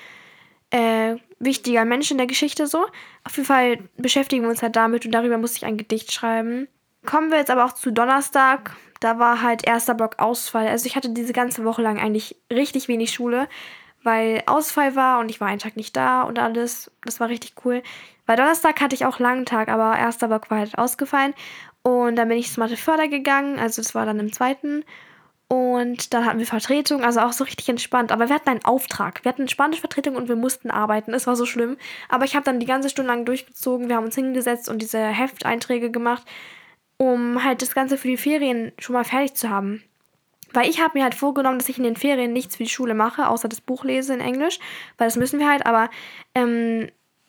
äh, 0.70 1.16
wichtiger 1.38 1.84
Mensch 1.84 2.10
in 2.10 2.18
der 2.18 2.26
Geschichte 2.26 2.66
so. 2.66 2.86
Auf 3.24 3.36
jeden 3.36 3.46
Fall 3.46 3.78
beschäftigen 3.96 4.42
wir 4.42 4.50
uns 4.50 4.62
halt 4.62 4.76
damit 4.76 5.06
und 5.06 5.12
darüber 5.12 5.38
musste 5.38 5.58
ich 5.58 5.64
ein 5.64 5.78
Gedicht 5.78 6.12
schreiben. 6.12 6.68
Kommen 7.06 7.30
wir 7.30 7.38
jetzt 7.38 7.50
aber 7.50 7.64
auch 7.64 7.72
zu 7.72 7.92
Donnerstag 7.92 8.74
da 9.00 9.18
war 9.18 9.42
halt 9.42 9.66
erster 9.66 9.94
Block 9.94 10.18
Ausfall. 10.18 10.68
Also 10.68 10.86
ich 10.86 10.96
hatte 10.96 11.10
diese 11.10 11.32
ganze 11.32 11.64
Woche 11.64 11.82
lang 11.82 11.98
eigentlich 11.98 12.36
richtig 12.50 12.88
wenig 12.88 13.12
Schule, 13.12 13.48
weil 14.02 14.42
Ausfall 14.46 14.96
war 14.96 15.18
und 15.20 15.30
ich 15.30 15.40
war 15.40 15.48
einen 15.48 15.58
Tag 15.58 15.76
nicht 15.76 15.96
da 15.96 16.22
und 16.22 16.38
alles. 16.38 16.90
Das 17.04 17.20
war 17.20 17.28
richtig 17.28 17.54
cool. 17.64 17.82
Weil 18.26 18.36
Donnerstag 18.36 18.80
hatte 18.80 18.94
ich 18.94 19.04
auch 19.06 19.18
langen 19.18 19.46
Tag, 19.46 19.68
aber 19.68 19.96
erster 19.96 20.28
Block 20.28 20.50
war 20.50 20.58
halt 20.58 20.78
ausgefallen. 20.78 21.34
Und 21.86 22.16
dann 22.16 22.28
bin 22.28 22.38
ich 22.38 22.56
Mathe 22.56 22.76
Förder 22.76 23.08
gegangen, 23.08 23.58
also 23.58 23.80
das 23.80 23.94
war 23.94 24.06
dann 24.06 24.18
im 24.18 24.32
zweiten. 24.32 24.84
Und 25.48 26.12
dann 26.12 26.24
hatten 26.24 26.40
wir 26.40 26.46
Vertretung, 26.46 27.04
also 27.04 27.20
auch 27.20 27.32
so 27.32 27.44
richtig 27.44 27.68
entspannt. 27.68 28.10
Aber 28.10 28.28
wir 28.28 28.34
hatten 28.34 28.48
einen 28.48 28.64
Auftrag. 28.64 29.24
Wir 29.24 29.28
hatten 29.28 29.46
Spanisch 29.46 29.78
Vertretung 29.78 30.16
und 30.16 30.28
wir 30.28 30.34
mussten 30.34 30.72
arbeiten. 30.72 31.14
Es 31.14 31.28
war 31.28 31.36
so 31.36 31.46
schlimm. 31.46 31.76
Aber 32.08 32.24
ich 32.24 32.34
habe 32.34 32.44
dann 32.44 32.58
die 32.58 32.66
ganze 32.66 32.90
Stunde 32.90 33.12
lang 33.12 33.24
durchgezogen. 33.24 33.88
Wir 33.88 33.96
haben 33.96 34.06
uns 34.06 34.16
hingesetzt 34.16 34.68
und 34.68 34.82
diese 34.82 34.98
Hefteinträge 34.98 35.92
gemacht 35.92 36.26
um 36.98 37.44
halt 37.44 37.62
das 37.62 37.74
Ganze 37.74 37.98
für 37.98 38.08
die 38.08 38.16
Ferien 38.16 38.72
schon 38.78 38.94
mal 38.94 39.04
fertig 39.04 39.34
zu 39.34 39.50
haben. 39.50 39.82
Weil 40.52 40.70
ich 40.70 40.80
habe 40.80 40.96
mir 40.96 41.04
halt 41.04 41.14
vorgenommen, 41.14 41.58
dass 41.58 41.68
ich 41.68 41.78
in 41.78 41.84
den 41.84 41.96
Ferien 41.96 42.32
nichts 42.32 42.56
für 42.56 42.62
die 42.62 42.70
Schule 42.70 42.94
mache, 42.94 43.28
außer 43.28 43.48
das 43.48 43.60
Buch 43.60 43.84
lese 43.84 44.14
in 44.14 44.20
Englisch, 44.20 44.58
weil 44.96 45.08
das 45.08 45.16
müssen 45.16 45.40
wir 45.40 45.48
halt, 45.48 45.66
aber 45.66 45.90
ähm, 46.34 46.88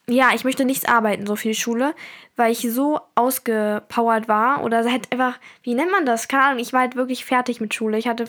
ja, 0.10 0.30
ich 0.34 0.44
möchte 0.44 0.66
nichts 0.66 0.86
arbeiten, 0.86 1.26
so 1.26 1.36
die 1.36 1.54
Schule, 1.54 1.94
weil 2.36 2.52
ich 2.52 2.62
so 2.72 3.00
ausgepowert 3.16 4.28
war 4.28 4.64
oder 4.64 4.90
halt 4.90 5.12
einfach, 5.12 5.38
wie 5.64 5.74
nennt 5.74 5.92
man 5.92 6.06
das? 6.06 6.28
Keine 6.28 6.44
Ahnung, 6.44 6.60
ich 6.60 6.74
war 6.74 6.82
halt 6.82 6.96
wirklich 6.96 7.26
fertig 7.26 7.60
mit 7.60 7.74
Schule. 7.74 7.98
Ich 7.98 8.08
hatte 8.08 8.26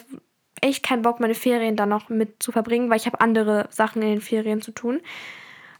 echt 0.61 0.83
keinen 0.83 1.03
Bock, 1.03 1.19
meine 1.19 1.35
Ferien 1.35 1.77
dann 1.77 1.89
noch 1.89 2.09
mit 2.09 2.43
zu 2.43 2.51
verbringen, 2.51 2.89
weil 2.89 2.97
ich 2.97 3.05
habe 3.05 3.21
andere 3.21 3.67
Sachen 3.71 4.01
in 4.01 4.09
den 4.09 4.21
Ferien 4.21 4.61
zu 4.61 4.71
tun. 4.71 4.99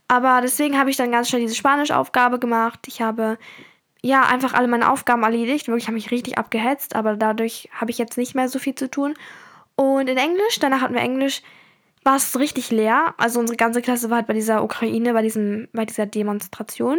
Aber 0.07 0.39
deswegen 0.41 0.79
habe 0.79 0.89
ich 0.89 0.95
dann 0.95 1.11
ganz 1.11 1.29
schnell 1.29 1.41
diese 1.41 1.55
Spanisch-Aufgabe 1.55 2.39
gemacht. 2.39 2.87
Ich 2.87 3.01
habe 3.01 3.37
ja, 4.01 4.23
einfach 4.23 4.53
alle 4.53 4.67
meine 4.67 4.91
Aufgaben 4.91 5.23
erledigt. 5.23 5.67
Wirklich 5.67 5.87
habe 5.87 5.97
ich 5.97 6.11
richtig 6.11 6.37
abgehetzt, 6.37 6.95
aber 6.95 7.15
dadurch 7.15 7.69
habe 7.73 7.91
ich 7.91 7.97
jetzt 7.97 8.17
nicht 8.17 8.35
mehr 8.35 8.47
so 8.47 8.59
viel 8.59 8.75
zu 8.75 8.89
tun. 8.89 9.15
Und 9.75 10.09
in 10.09 10.17
Englisch, 10.17 10.59
danach 10.59 10.81
hatten 10.81 10.93
wir 10.93 11.01
Englisch, 11.01 11.41
war 12.03 12.15
es 12.15 12.37
richtig 12.39 12.71
leer. 12.71 13.13
Also 13.17 13.39
unsere 13.39 13.57
ganze 13.57 13.81
Klasse 13.81 14.09
war 14.09 14.17
halt 14.17 14.27
bei 14.27 14.33
dieser 14.33 14.63
Ukraine, 14.63 15.13
bei, 15.13 15.21
diesem, 15.21 15.67
bei 15.73 15.85
dieser 15.85 16.05
Demonstration. 16.05 16.97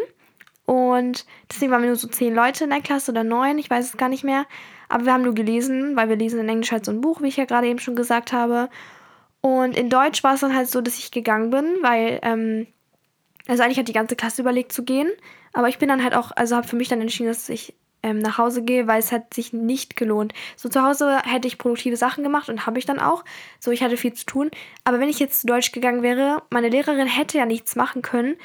Und 0.66 1.26
deswegen 1.50 1.73
waren 1.73 1.83
wir 1.83 1.88
nur 1.88 1.97
so 1.97 2.09
zehn 2.09 2.35
Leute 2.35 2.64
in 2.64 2.71
der 2.71 2.80
Klasse 2.80 3.11
oder 3.11 3.25
neun, 3.25 3.59
ich 3.59 3.69
weiß 3.69 3.87
es 3.87 3.97
gar 3.97 4.09
nicht 4.09 4.23
mehr. 4.23 4.47
Aber 4.88 5.04
wir 5.04 5.12
haben 5.12 5.25
nur 5.25 5.35
gelesen, 5.35 5.97
weil 5.97 6.09
wir 6.09 6.16
lesen 6.16 6.40
in 6.40 6.49
Englisch 6.49 6.73
halt 6.73 6.85
so 6.85 6.92
ein 6.92 7.00
Buch, 7.00 7.23
wie 7.23 7.28
ich 7.28 7.37
ja 7.37 7.45
gerade 7.45 7.66
eben 7.66 7.78
schon 7.78 7.97
gesagt 7.97 8.33
habe. 8.33 8.69
Und 9.40 9.76
in 9.76 9.88
Deutsch 9.88 10.23
war 10.23 10.35
es 10.35 10.40
dann 10.40 10.54
halt 10.54 10.69
so, 10.69 10.80
dass 10.80 10.99
ich 10.99 11.11
gegangen 11.11 11.50
bin, 11.50 11.78
weil, 11.83 12.21
ähm, 12.23 12.66
also 13.49 13.62
eigentlich 13.62 13.78
hat 13.78 13.88
die 13.88 13.92
ganze 13.92 14.16
Klasse 14.16 14.42
überlegt 14.42 14.73
zu 14.73 14.85
gehen. 14.85 15.09
Aber 15.52 15.69
ich 15.69 15.78
bin 15.78 15.88
dann 15.88 16.04
halt 16.04 16.14
auch, 16.14 16.30
also 16.37 16.57
habe 16.57 16.69
für 16.69 16.76
mich 16.76 16.88
dann 16.88 17.00
entschieden, 17.00 17.28
dass 17.28 17.49
ich 17.49 17.75
ähm, 18.02 18.19
nach 18.19 18.38
Hause 18.38 18.62
gehe, 18.62 18.87
weil 18.87 18.99
es 18.99 19.12
hat 19.12 19.35
sich 19.35 19.52
nicht 19.52 19.97
gelohnt. 19.97 20.33
So 20.57 20.69
zu 20.69 20.83
Hause 20.83 21.21
hätte 21.25 21.49
ich 21.49 21.59
produktive 21.59 21.97
Sachen 21.97 22.25
gemacht 22.25 22.49
und 22.49 22.66
habe 22.66 22.78
ich 22.78 22.87
dann 22.87 22.99
auch. 22.99 23.25
So, 23.59 23.71
ich 23.71 23.83
hatte 23.83 23.97
viel 23.97 24.12
zu 24.14 24.26
tun. 24.26 24.50
Aber 24.85 25.00
wenn 25.00 25.09
ich 25.09 25.19
jetzt 25.19 25.40
zu 25.40 25.47
Deutsch 25.47 25.73
gegangen 25.73 26.02
wäre, 26.02 26.42
meine 26.50 26.69
Lehrerin 26.69 27.07
hätte 27.07 27.38
ja 27.38 27.47
nichts 27.47 27.76
machen 27.76 28.02
können, 28.02 28.37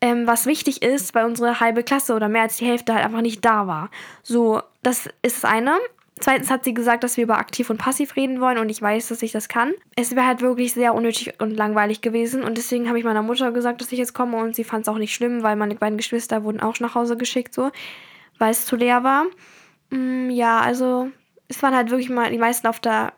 ähm, 0.00 0.26
was 0.26 0.46
wichtig 0.46 0.82
ist, 0.82 1.14
weil 1.14 1.26
unsere 1.26 1.60
halbe 1.60 1.82
Klasse 1.82 2.14
oder 2.14 2.28
mehr 2.28 2.42
als 2.42 2.56
die 2.56 2.66
Hälfte 2.66 2.94
halt 2.94 3.04
einfach 3.04 3.20
nicht 3.20 3.44
da 3.44 3.66
war. 3.66 3.90
So, 4.22 4.62
das 4.82 5.06
ist 5.22 5.42
das 5.42 5.44
eine. 5.44 5.76
Zweitens 6.20 6.50
hat 6.50 6.64
sie 6.64 6.74
gesagt, 6.74 7.02
dass 7.02 7.16
wir 7.16 7.24
über 7.24 7.38
aktiv 7.38 7.70
und 7.70 7.78
passiv 7.78 8.14
reden 8.14 8.42
wollen 8.42 8.58
und 8.58 8.68
ich 8.68 8.82
weiß, 8.82 9.08
dass 9.08 9.22
ich 9.22 9.32
das 9.32 9.48
kann. 9.48 9.72
Es 9.96 10.14
wäre 10.14 10.26
halt 10.26 10.42
wirklich 10.42 10.74
sehr 10.74 10.94
unnötig 10.94 11.32
und 11.40 11.52
langweilig 11.52 12.02
gewesen 12.02 12.42
und 12.42 12.58
deswegen 12.58 12.88
habe 12.88 12.98
ich 12.98 13.04
meiner 13.04 13.22
Mutter 13.22 13.52
gesagt, 13.52 13.80
dass 13.80 13.90
ich 13.90 13.98
jetzt 13.98 14.12
komme 14.12 14.36
und 14.36 14.54
sie 14.54 14.64
fand 14.64 14.82
es 14.82 14.88
auch 14.88 14.98
nicht 14.98 15.14
schlimm, 15.14 15.42
weil 15.42 15.56
meine 15.56 15.76
beiden 15.76 15.96
Geschwister 15.96 16.44
wurden 16.44 16.60
auch 16.60 16.78
nach 16.78 16.94
Hause 16.94 17.16
geschickt, 17.16 17.54
so, 17.54 17.70
weil 18.40 18.50
es 18.50 18.66
zu 18.66 18.74
leer 18.74 19.04
war. 19.04 19.26
Mm, 19.90 20.30
ja, 20.30 20.60
also 20.60 21.10
es 21.46 21.62
waren 21.62 21.76
halt 21.76 21.90
wirklich 21.90 22.10
mal 22.10 22.30
die 22.30 22.38
meisten 22.38 22.66
auf 22.66 22.80
der 22.80 23.12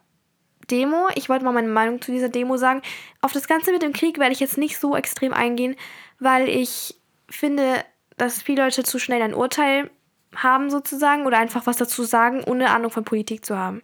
Demo. 0.70 1.08
Ich 1.14 1.28
wollte 1.28 1.44
mal 1.44 1.52
meine 1.52 1.68
Meinung 1.68 2.02
zu 2.02 2.12
dieser 2.12 2.28
Demo 2.28 2.56
sagen. 2.58 2.82
Auf 3.22 3.32
das 3.32 3.46
Ganze 3.46 3.72
mit 3.72 3.82
dem 3.82 3.92
Krieg 3.92 4.18
werde 4.18 4.32
ich 4.32 4.40
jetzt 4.40 4.58
nicht 4.58 4.78
so 4.78 4.96
extrem 4.96 5.32
eingehen, 5.32 5.76
weil 6.18 6.48
ich 6.48 6.96
finde, 7.30 7.84
dass 8.16 8.42
viele 8.42 8.64
Leute 8.64 8.82
zu 8.82 8.98
schnell 8.98 9.22
ein 9.22 9.34
Urteil 9.34 9.90
haben 10.34 10.70
sozusagen 10.70 11.26
oder 11.26 11.38
einfach 11.38 11.66
was 11.66 11.76
dazu 11.76 12.04
sagen, 12.04 12.42
ohne 12.44 12.70
Ahnung 12.70 12.90
von 12.90 13.04
Politik 13.04 13.44
zu 13.44 13.56
haben. 13.56 13.82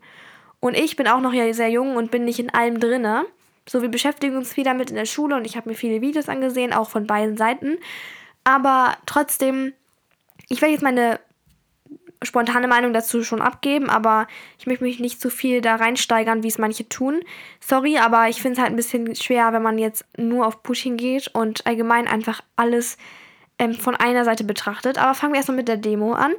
Und 0.61 0.76
ich 0.76 0.97
bin 0.97 1.07
auch 1.07 1.21
noch 1.21 1.33
ja 1.33 1.52
sehr 1.52 1.71
jung 1.71 1.97
und 1.97 2.11
bin 2.11 2.25
nicht 2.25 2.40
in 2.40 2.50
allem 2.50 2.80
drinne. 2.80 3.26
So, 3.68 3.83
wir 3.83 3.90
beschäftigen 3.90 4.37
uns 4.37 4.52
viel 4.52 4.64
damit 4.64 4.90
in 4.90 4.97
der 4.97 5.04
Schule 5.04 5.37
und 5.37 5.45
ich 5.45 5.57
habe 5.57 5.68
mir 5.68 5.76
viele 5.76 6.00
Videos 6.00 6.28
angesehen, 6.28 6.73
auch 6.73 6.88
von 6.88 7.07
beiden 7.07 7.37
Seiten. 7.37 7.78
Aber 8.45 8.97
trotzdem, 9.04 9.75
ich 10.49 10.62
werde 10.62 10.73
jetzt 10.73 10.83
meine 10.83 11.21
spontane 12.22 12.68
Meinung 12.68 12.92
dazu 12.92 13.22
schon 13.22 13.40
abgeben, 13.40 13.90
aber 13.90 14.26
ich 14.58 14.66
möchte 14.66 14.84
mich 14.84 14.98
nicht 14.98 15.20
zu 15.20 15.30
viel 15.30 15.60
da 15.60 15.76
reinsteigern, 15.76 16.42
wie 16.42 16.48
es 16.48 16.58
manche 16.58 16.88
tun. 16.88 17.20
Sorry, 17.60 17.98
aber 17.98 18.28
ich 18.28 18.42
finde 18.42 18.54
es 18.54 18.58
halt 18.60 18.72
ein 18.72 18.76
bisschen 18.76 19.14
schwer, 19.14 19.52
wenn 19.52 19.62
man 19.62 19.78
jetzt 19.78 20.04
nur 20.16 20.46
auf 20.46 20.62
Putin 20.62 20.96
geht 20.96 21.28
und 21.28 21.66
allgemein 21.66 22.08
einfach 22.08 22.42
alles 22.56 22.96
ähm, 23.58 23.75
von 23.75 23.94
einer 23.94 24.25
Seite 24.25 24.44
betrachtet. 24.44 24.98
Aber 24.98 25.14
fangen 25.14 25.32
wir 25.32 25.38
erstmal 25.38 25.56
mit 25.56 25.68
der 25.68 25.76
Demo 25.76 26.12
an. 26.12 26.32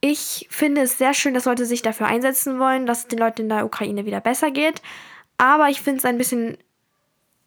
Ich 0.00 0.46
finde 0.50 0.82
es 0.82 0.96
sehr 0.96 1.12
schön, 1.12 1.34
dass 1.34 1.44
Leute 1.44 1.66
sich 1.66 1.82
dafür 1.82 2.06
einsetzen 2.06 2.58
wollen, 2.58 2.86
dass 2.86 3.00
es 3.00 3.08
den 3.08 3.18
Leuten 3.18 3.42
in 3.42 3.48
der 3.50 3.66
Ukraine 3.66 4.06
wieder 4.06 4.20
besser 4.20 4.50
geht. 4.50 4.80
Aber 5.36 5.68
ich 5.68 5.82
finde 5.82 5.98
es 5.98 6.04
ein 6.04 6.18
bisschen 6.18 6.56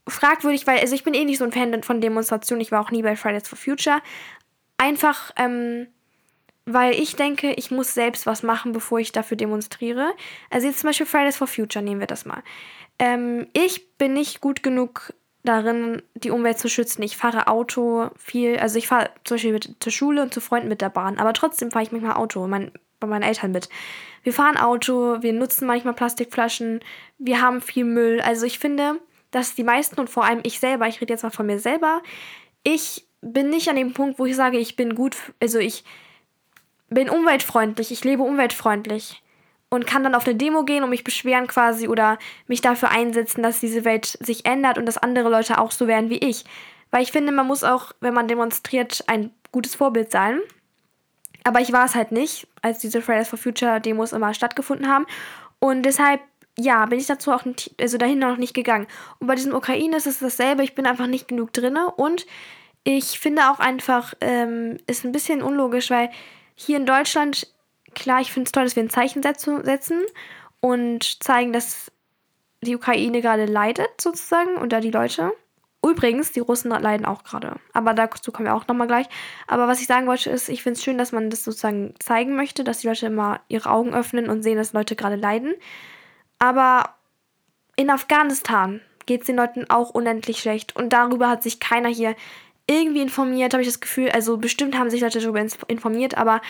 fragwürdig, 0.07 0.67
weil 0.67 0.79
also 0.79 0.93
ich 0.93 1.03
bin 1.03 1.13
eh 1.13 1.25
nicht 1.25 1.39
so 1.39 1.45
ein 1.45 1.51
Fan 1.51 1.81
von 1.83 2.01
Demonstrationen. 2.01 2.61
Ich 2.61 2.71
war 2.71 2.81
auch 2.81 2.91
nie 2.91 3.01
bei 3.01 3.15
Fridays 3.15 3.47
for 3.47 3.57
Future. 3.57 4.01
Einfach, 4.77 5.31
ähm, 5.37 5.87
weil 6.65 6.93
ich 6.93 7.15
denke, 7.15 7.53
ich 7.53 7.71
muss 7.71 7.93
selbst 7.93 8.25
was 8.25 8.43
machen, 8.43 8.71
bevor 8.71 8.99
ich 8.99 9.11
dafür 9.11 9.37
demonstriere. 9.37 10.13
Also 10.49 10.67
jetzt 10.67 10.79
zum 10.79 10.89
Beispiel 10.89 11.05
Fridays 11.05 11.37
for 11.37 11.47
Future, 11.47 11.83
nehmen 11.83 11.99
wir 11.99 12.07
das 12.07 12.25
mal. 12.25 12.43
Ähm, 12.99 13.47
ich 13.53 13.97
bin 13.97 14.13
nicht 14.13 14.41
gut 14.41 14.63
genug 14.63 15.13
darin, 15.43 16.01
die 16.15 16.31
Umwelt 16.31 16.57
zu 16.57 16.69
schützen. 16.69 17.03
Ich 17.03 17.17
fahre 17.17 17.47
Auto 17.47 18.09
viel, 18.17 18.57
also 18.57 18.77
ich 18.77 18.87
fahre 18.87 19.09
zum 19.25 19.35
Beispiel 19.35 19.53
mit, 19.53 19.75
zur 19.79 19.91
Schule 19.91 20.21
und 20.21 20.33
zu 20.33 20.39
Freunden 20.39 20.69
mit 20.69 20.81
der 20.81 20.89
Bahn, 20.89 21.19
aber 21.19 21.33
trotzdem 21.33 21.69
fahre 21.69 21.83
ich 21.83 21.91
manchmal 21.91 22.15
Auto 22.15 22.47
mein, 22.47 22.71
bei 22.99 23.07
meinen 23.07 23.23
Eltern 23.23 23.51
mit. 23.51 23.67
Wir 24.23 24.31
fahren 24.31 24.55
Auto, 24.55 25.21
wir 25.21 25.33
nutzen 25.33 25.67
manchmal 25.67 25.93
Plastikflaschen, 25.93 26.79
wir 27.17 27.41
haben 27.41 27.61
viel 27.61 27.83
Müll. 27.83 28.21
Also 28.21 28.45
ich 28.45 28.57
finde, 28.57 29.01
dass 29.31 29.53
die 29.53 29.65
meisten 29.65 29.99
und 29.99 30.09
vor 30.09 30.23
allem 30.23 30.39
ich 30.43 30.59
selber, 30.61 30.87
ich 30.87 31.01
rede 31.01 31.11
jetzt 31.11 31.23
mal 31.23 31.29
von 31.29 31.45
mir 31.45 31.59
selber, 31.59 32.01
ich 32.63 33.05
bin 33.21 33.49
nicht 33.49 33.67
an 33.69 33.75
dem 33.75 33.93
Punkt, 33.93 34.19
wo 34.19 34.25
ich 34.25 34.35
sage, 34.37 34.57
ich 34.57 34.77
bin 34.77 34.95
gut, 34.95 35.17
also 35.41 35.59
ich 35.59 35.83
bin 36.93 37.09
umweltfreundlich, 37.09 37.91
ich 37.91 38.03
lebe 38.03 38.23
umweltfreundlich 38.23 39.21
und 39.69 39.87
kann 39.87 40.03
dann 40.03 40.15
auf 40.15 40.27
eine 40.27 40.35
Demo 40.35 40.63
gehen 40.63 40.83
und 40.83 40.91
mich 40.91 41.03
beschweren 41.03 41.47
quasi 41.47 41.87
oder 41.87 42.19
mich 42.47 42.61
dafür 42.61 42.91
einsetzen, 42.91 43.41
dass 43.41 43.59
diese 43.59 43.85
Welt 43.85 44.17
sich 44.21 44.45
ändert 44.45 44.77
und 44.77 44.85
dass 44.85 44.97
andere 44.97 45.29
Leute 45.29 45.59
auch 45.59 45.71
so 45.71 45.87
werden 45.87 46.09
wie 46.09 46.19
ich. 46.19 46.45
Weil 46.91 47.01
ich 47.01 47.11
finde, 47.11 47.31
man 47.31 47.47
muss 47.47 47.63
auch, 47.63 47.91
wenn 47.99 48.13
man 48.13 48.27
demonstriert, 48.27 49.03
ein 49.07 49.31
gutes 49.51 49.73
Vorbild 49.73 50.11
sein. 50.11 50.39
Aber 51.43 51.59
ich 51.59 51.73
war 51.73 51.85
es 51.85 51.95
halt 51.95 52.11
nicht, 52.11 52.47
als 52.61 52.79
diese 52.79 53.01
Fridays 53.01 53.29
for 53.29 53.39
Future 53.39 53.81
Demos 53.81 54.13
immer 54.13 54.33
stattgefunden 54.35 54.87
haben. 54.87 55.07
Und 55.57 55.83
deshalb, 55.83 56.21
ja, 56.55 56.85
bin 56.85 56.99
ich 56.99 57.07
dazu 57.07 57.31
auch 57.31 57.43
nicht, 57.43 57.73
also 57.81 57.97
dahin 57.97 58.19
noch 58.19 58.37
nicht 58.37 58.53
gegangen. 58.53 58.85
Und 59.17 59.25
bei 59.25 59.33
diesem 59.33 59.55
Ukraine 59.55 59.97
ist 59.97 60.05
es 60.05 60.19
dasselbe, 60.19 60.63
ich 60.63 60.75
bin 60.75 60.85
einfach 60.85 61.07
nicht 61.07 61.27
genug 61.27 61.51
drinne 61.51 61.89
und 61.91 62.27
ich 62.83 63.19
finde 63.19 63.49
auch 63.49 63.59
einfach, 63.59 64.13
ähm, 64.21 64.77
ist 64.85 65.03
ein 65.03 65.13
bisschen 65.13 65.41
unlogisch, 65.41 65.89
weil 65.89 66.11
hier 66.55 66.77
in 66.77 66.85
Deutschland, 66.85 67.47
klar, 67.95 68.21
ich 68.21 68.31
finde 68.31 68.47
es 68.47 68.51
toll, 68.51 68.63
dass 68.63 68.75
wir 68.75 68.83
ein 68.83 68.89
Zeichen 68.89 69.23
setzen 69.23 70.03
und 70.59 71.23
zeigen, 71.23 71.53
dass 71.53 71.91
die 72.61 72.75
Ukraine 72.75 73.21
gerade 73.21 73.45
leidet, 73.45 74.01
sozusagen, 74.01 74.55
und 74.55 74.71
da 74.71 74.79
die 74.79 74.91
Leute. 74.91 75.33
Übrigens, 75.85 76.31
die 76.31 76.39
Russen 76.39 76.71
leiden 76.71 77.05
auch 77.05 77.25
gerade. 77.25 77.57
Aber 77.73 77.93
dazu 77.93 78.31
kommen 78.31 78.47
wir 78.47 78.55
auch 78.55 78.67
nochmal 78.67 78.87
gleich. 78.87 79.07
Aber 79.47 79.67
was 79.67 79.81
ich 79.81 79.87
sagen 79.87 80.07
wollte, 80.07 80.29
ist, 80.29 80.47
ich 80.47 80.63
finde 80.63 80.77
es 80.77 80.83
schön, 80.83 80.97
dass 80.97 81.11
man 81.11 81.29
das 81.29 81.43
sozusagen 81.43 81.93
zeigen 81.99 82.37
möchte, 82.37 82.63
dass 82.63 82.79
die 82.79 82.87
Leute 82.87 83.07
immer 83.07 83.41
ihre 83.49 83.69
Augen 83.69 83.93
öffnen 83.93 84.29
und 84.29 84.43
sehen, 84.43 84.57
dass 84.57 84.71
Leute 84.71 84.95
gerade 84.95 85.17
leiden. 85.17 85.53
Aber 86.39 86.95
in 87.75 87.89
Afghanistan 87.89 88.79
geht 89.05 89.21
es 89.21 89.27
den 89.27 89.35
Leuten 89.35 89.69
auch 89.69 89.89
unendlich 89.89 90.39
schlecht. 90.39 90.73
Und 90.73 90.93
darüber 90.93 91.27
hat 91.27 91.43
sich 91.43 91.59
keiner 91.59 91.89
hier 91.89 92.15
irgendwie 92.67 93.01
informiert, 93.01 93.53
habe 93.53 93.61
ich 93.61 93.69
das 93.69 93.81
Gefühl. 93.81 94.09
Also 94.09 94.37
bestimmt 94.37 94.77
haben 94.77 94.89
sich 94.89 95.01
Leute 95.01 95.19
darüber 95.19 95.45
informiert, 95.67 96.17
aber 96.17 96.41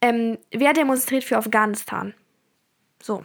ähm, 0.00 0.38
wer 0.50 0.72
demonstriert 0.72 1.24
für 1.24 1.36
Afghanistan? 1.36 2.14
So. 3.02 3.24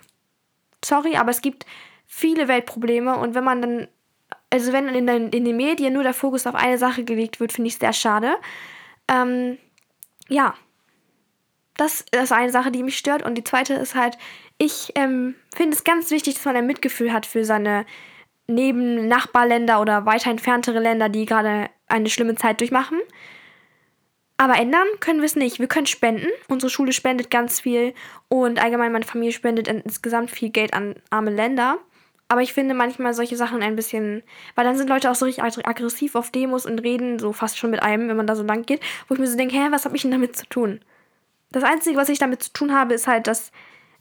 Sorry, 0.83 1.15
aber 1.15 1.31
es 1.31 1.41
gibt 1.41 1.65
viele 2.05 2.47
Weltprobleme 2.47 3.17
und 3.17 3.35
wenn 3.35 3.43
man 3.43 3.61
dann, 3.61 3.87
also 4.49 4.73
wenn 4.73 4.87
in 4.89 5.07
den, 5.07 5.29
in 5.29 5.45
den 5.45 5.57
Medien 5.57 5.93
nur 5.93 6.03
der 6.03 6.13
Fokus 6.13 6.45
auf 6.47 6.55
eine 6.55 6.77
Sache 6.77 7.03
gelegt 7.03 7.39
wird, 7.39 7.53
finde 7.53 7.69
ich 7.69 7.77
sehr 7.77 7.93
schade. 7.93 8.35
Ähm, 9.07 9.57
ja. 10.27 10.53
Das 11.77 12.05
ist 12.11 12.31
eine 12.31 12.51
Sache, 12.51 12.71
die 12.71 12.83
mich 12.83 12.97
stört. 12.97 13.23
Und 13.23 13.35
die 13.35 13.43
zweite 13.43 13.73
ist 13.73 13.95
halt, 13.95 14.17
ich 14.57 14.93
ähm, 14.95 15.35
finde 15.53 15.75
es 15.75 15.83
ganz 15.83 16.09
wichtig, 16.09 16.35
dass 16.35 16.45
man 16.45 16.55
ein 16.55 16.67
Mitgefühl 16.67 17.11
hat 17.11 17.25
für 17.25 17.43
seine 17.43 17.85
neben 18.47 19.07
Nachbarländer 19.07 19.81
oder 19.81 20.05
weiter 20.05 20.29
entferntere 20.29 20.79
Länder, 20.79 21.09
die 21.09 21.25
gerade 21.25 21.69
eine 21.87 22.09
schlimme 22.09 22.35
Zeit 22.35 22.59
durchmachen. 22.59 22.99
Aber 24.37 24.57
ändern 24.57 24.87
können 24.99 25.19
wir 25.19 25.25
es 25.25 25.35
nicht. 25.35 25.59
Wir 25.59 25.67
können 25.67 25.85
spenden. 25.85 26.27
Unsere 26.49 26.69
Schule 26.69 26.91
spendet 26.91 27.31
ganz 27.31 27.61
viel 27.61 27.93
und 28.27 28.61
allgemein 28.61 28.91
meine 28.91 29.05
Familie 29.05 29.31
spendet 29.31 29.67
insgesamt 29.67 30.29
viel 30.29 30.49
Geld 30.49 30.73
an 30.73 30.95
arme 31.09 31.31
Länder. 31.31 31.77
Aber 32.27 32.41
ich 32.41 32.53
finde 32.53 32.73
manchmal 32.73 33.13
solche 33.13 33.37
Sachen 33.37 33.61
ein 33.61 33.75
bisschen, 33.75 34.23
weil 34.55 34.65
dann 34.65 34.75
sind 34.75 34.89
Leute 34.89 35.11
auch 35.11 35.15
so 35.15 35.25
richtig 35.25 35.43
aggressiv 35.43 36.15
auf 36.15 36.31
Demos 36.31 36.65
und 36.65 36.79
reden 36.79 37.19
so 37.19 37.33
fast 37.33 37.57
schon 37.57 37.69
mit 37.69 37.83
einem, 37.83 38.09
wenn 38.09 38.17
man 38.17 38.27
da 38.27 38.35
so 38.35 38.43
lang 38.43 38.63
geht, 38.63 38.81
wo 39.07 39.13
ich 39.13 39.19
mir 39.19 39.27
so 39.27 39.37
denke, 39.37 39.55
hä, 39.55 39.67
was 39.69 39.85
habe 39.85 39.95
ich 39.95 40.01
denn 40.01 40.11
damit 40.11 40.35
zu 40.35 40.47
tun? 40.47 40.81
Das 41.51 41.63
Einzige, 41.63 41.97
was 41.97 42.09
ich 42.09 42.17
damit 42.17 42.41
zu 42.41 42.51
tun 42.51 42.73
habe, 42.73 42.95
ist 42.95 43.07
halt, 43.07 43.27
dass 43.27 43.51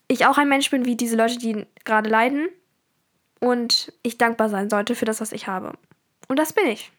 ich 0.09 0.27
auch 0.27 0.39
ein 0.39 0.49
Mensch 0.49 0.71
bin 0.71 0.87
wie 0.87 0.97
diese 0.97 1.17
Leute, 1.17 1.39
die 1.39 1.67
gerade 1.85 2.09
leiden 2.09 2.49
und 3.41 3.93
ich 4.03 4.19
dankbar 4.19 4.49
sein 4.49 4.71
sollte 4.71 4.95
für 4.95 5.05
das, 5.05 5.21
was 5.21 5.33
ich 5.33 5.47
habe. 5.47 5.73
Und 6.27 6.39
das 6.39 6.55
bin 6.55 6.67
ich. 6.67 6.91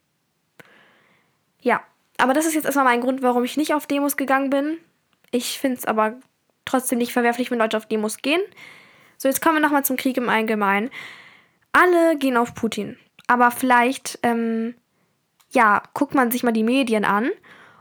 Ja, 1.65 1.81
aber 2.19 2.36
das 2.36 2.45
ist 2.45 2.53
jetzt 2.53 2.65
erstmal 2.65 2.86
mein 2.86 3.01
Grund, 3.01 3.24
warum 3.24 3.43
ich 3.43 3.57
nicht 3.57 3.74
auf 3.74 3.88
Demos 3.88 4.17
gegangen 4.17 4.51
bin. 4.51 4.77
Ich 5.31 5.57
finde 5.60 5.77
es 5.77 5.86
aber 5.86 6.13
trotzdem 6.63 7.00
nicht 7.00 7.12
verwerflich, 7.12 7.50
wenn 7.50 7.57
Leute 7.57 7.75
auf 7.75 7.88
Demos 7.88 8.17
gehen. 8.17 8.41
So, 9.17 9.27
jetzt 9.27 9.41
kommen 9.41 9.55
wir 9.55 9.62
nochmal 9.62 9.84
zum 9.84 9.98
Krieg 9.98 10.15
im 10.17 10.29
Allgemeinen. 10.29 10.91
Alle 11.72 12.17
gehen 12.17 12.38
auf 12.38 12.53
Putin. 12.53 13.00
Aber 13.25 13.50
vielleicht, 13.50 14.19
ähm, 14.22 14.75
ja, 15.53 15.81
guckt 15.95 16.13
man 16.13 16.29
sich 16.29 16.43
mal 16.43 16.51
die 16.51 16.63
Medien 16.63 17.03
an. 17.03 17.31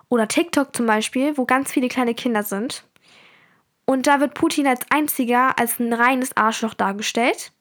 Oder 0.09 0.29
TikTok 0.29 0.75
zum 0.75 0.87
Beispiel, 0.87 1.37
wo 1.37 1.45
ganz 1.45 1.71
viele 1.71 1.89
kleine 1.89 2.15
Kinder 2.15 2.43
sind. 2.43 2.85
Und 3.85 4.07
da 4.07 4.19
wird 4.19 4.33
Putin 4.33 4.67
als 4.67 4.81
einziger 4.89 5.59
als 5.59 5.79
ein 5.79 5.93
reines 5.93 6.35
Arschloch 6.39 6.73
dargestellt. 6.73 7.53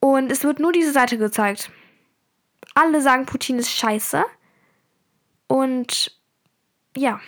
Und 0.00 0.32
es 0.32 0.42
wird 0.42 0.58
nur 0.58 0.72
diese 0.72 0.90
Seite 0.90 1.18
gezeigt. 1.18 1.70
Alle 2.74 3.00
sagen, 3.00 3.26
Putin 3.26 3.60
ist 3.60 3.70
scheiße. 3.70 4.24
Und 5.48 6.16
ja, 6.96 7.20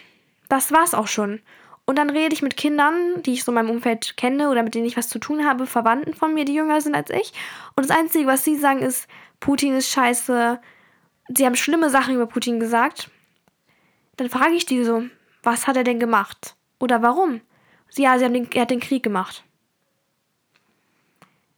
das 0.49 0.71
war's 0.71 0.95
auch 0.95 1.09
schon. 1.09 1.41
Und 1.87 1.97
dann 1.97 2.11
rede 2.11 2.35
ich 2.35 2.43
mit 2.43 2.57
Kindern, 2.57 3.21
die 3.23 3.33
ich 3.33 3.43
so 3.43 3.51
in 3.51 3.57
meinem 3.57 3.71
Umfeld 3.71 4.17
kenne 4.17 4.51
oder 4.51 4.63
mit 4.63 4.77
denen 4.77 4.87
ich 4.87 4.97
was 4.97 5.09
zu 5.09 5.19
tun 5.19 5.45
habe, 5.45 5.67
Verwandten 5.67 6.15
von 6.15 6.35
mir, 6.35 6.45
die 6.45 6.55
jünger 6.55 6.81
sind 6.81 6.95
als 6.95 7.11
ich. 7.11 7.33
Und 7.75 7.89
das 7.89 7.97
Einzige, 7.97 8.29
was 8.29 8.45
sie 8.45 8.55
sagen, 8.55 8.81
ist, 8.81 9.09
Putin 9.41 9.75
ist 9.75 9.91
scheiße. 9.91 10.61
Sie 11.35 11.47
haben 11.47 11.57
schlimme 11.57 11.91
Sachen 11.91 12.15
über 12.15 12.27
Putin 12.27 12.61
gesagt. 12.61 13.11
Dann 14.17 14.31
frage 14.31 14.55
ich 14.55 14.67
die 14.67 14.85
so, 14.85 15.03
was 15.43 15.67
hat 15.67 15.77
er 15.77 15.83
denn 15.85 15.99
gemacht? 15.99 16.55
Oder 16.79 17.03
warum? 17.03 17.41
Sie, 17.89 18.03
ja, 18.03 18.19
sie 18.19 18.25
haben 18.25 18.35
den, 18.35 18.53
er 18.53 18.63
hat 18.63 18.71
den 18.71 18.81
Krieg 18.81 19.03
gemacht. 19.03 19.43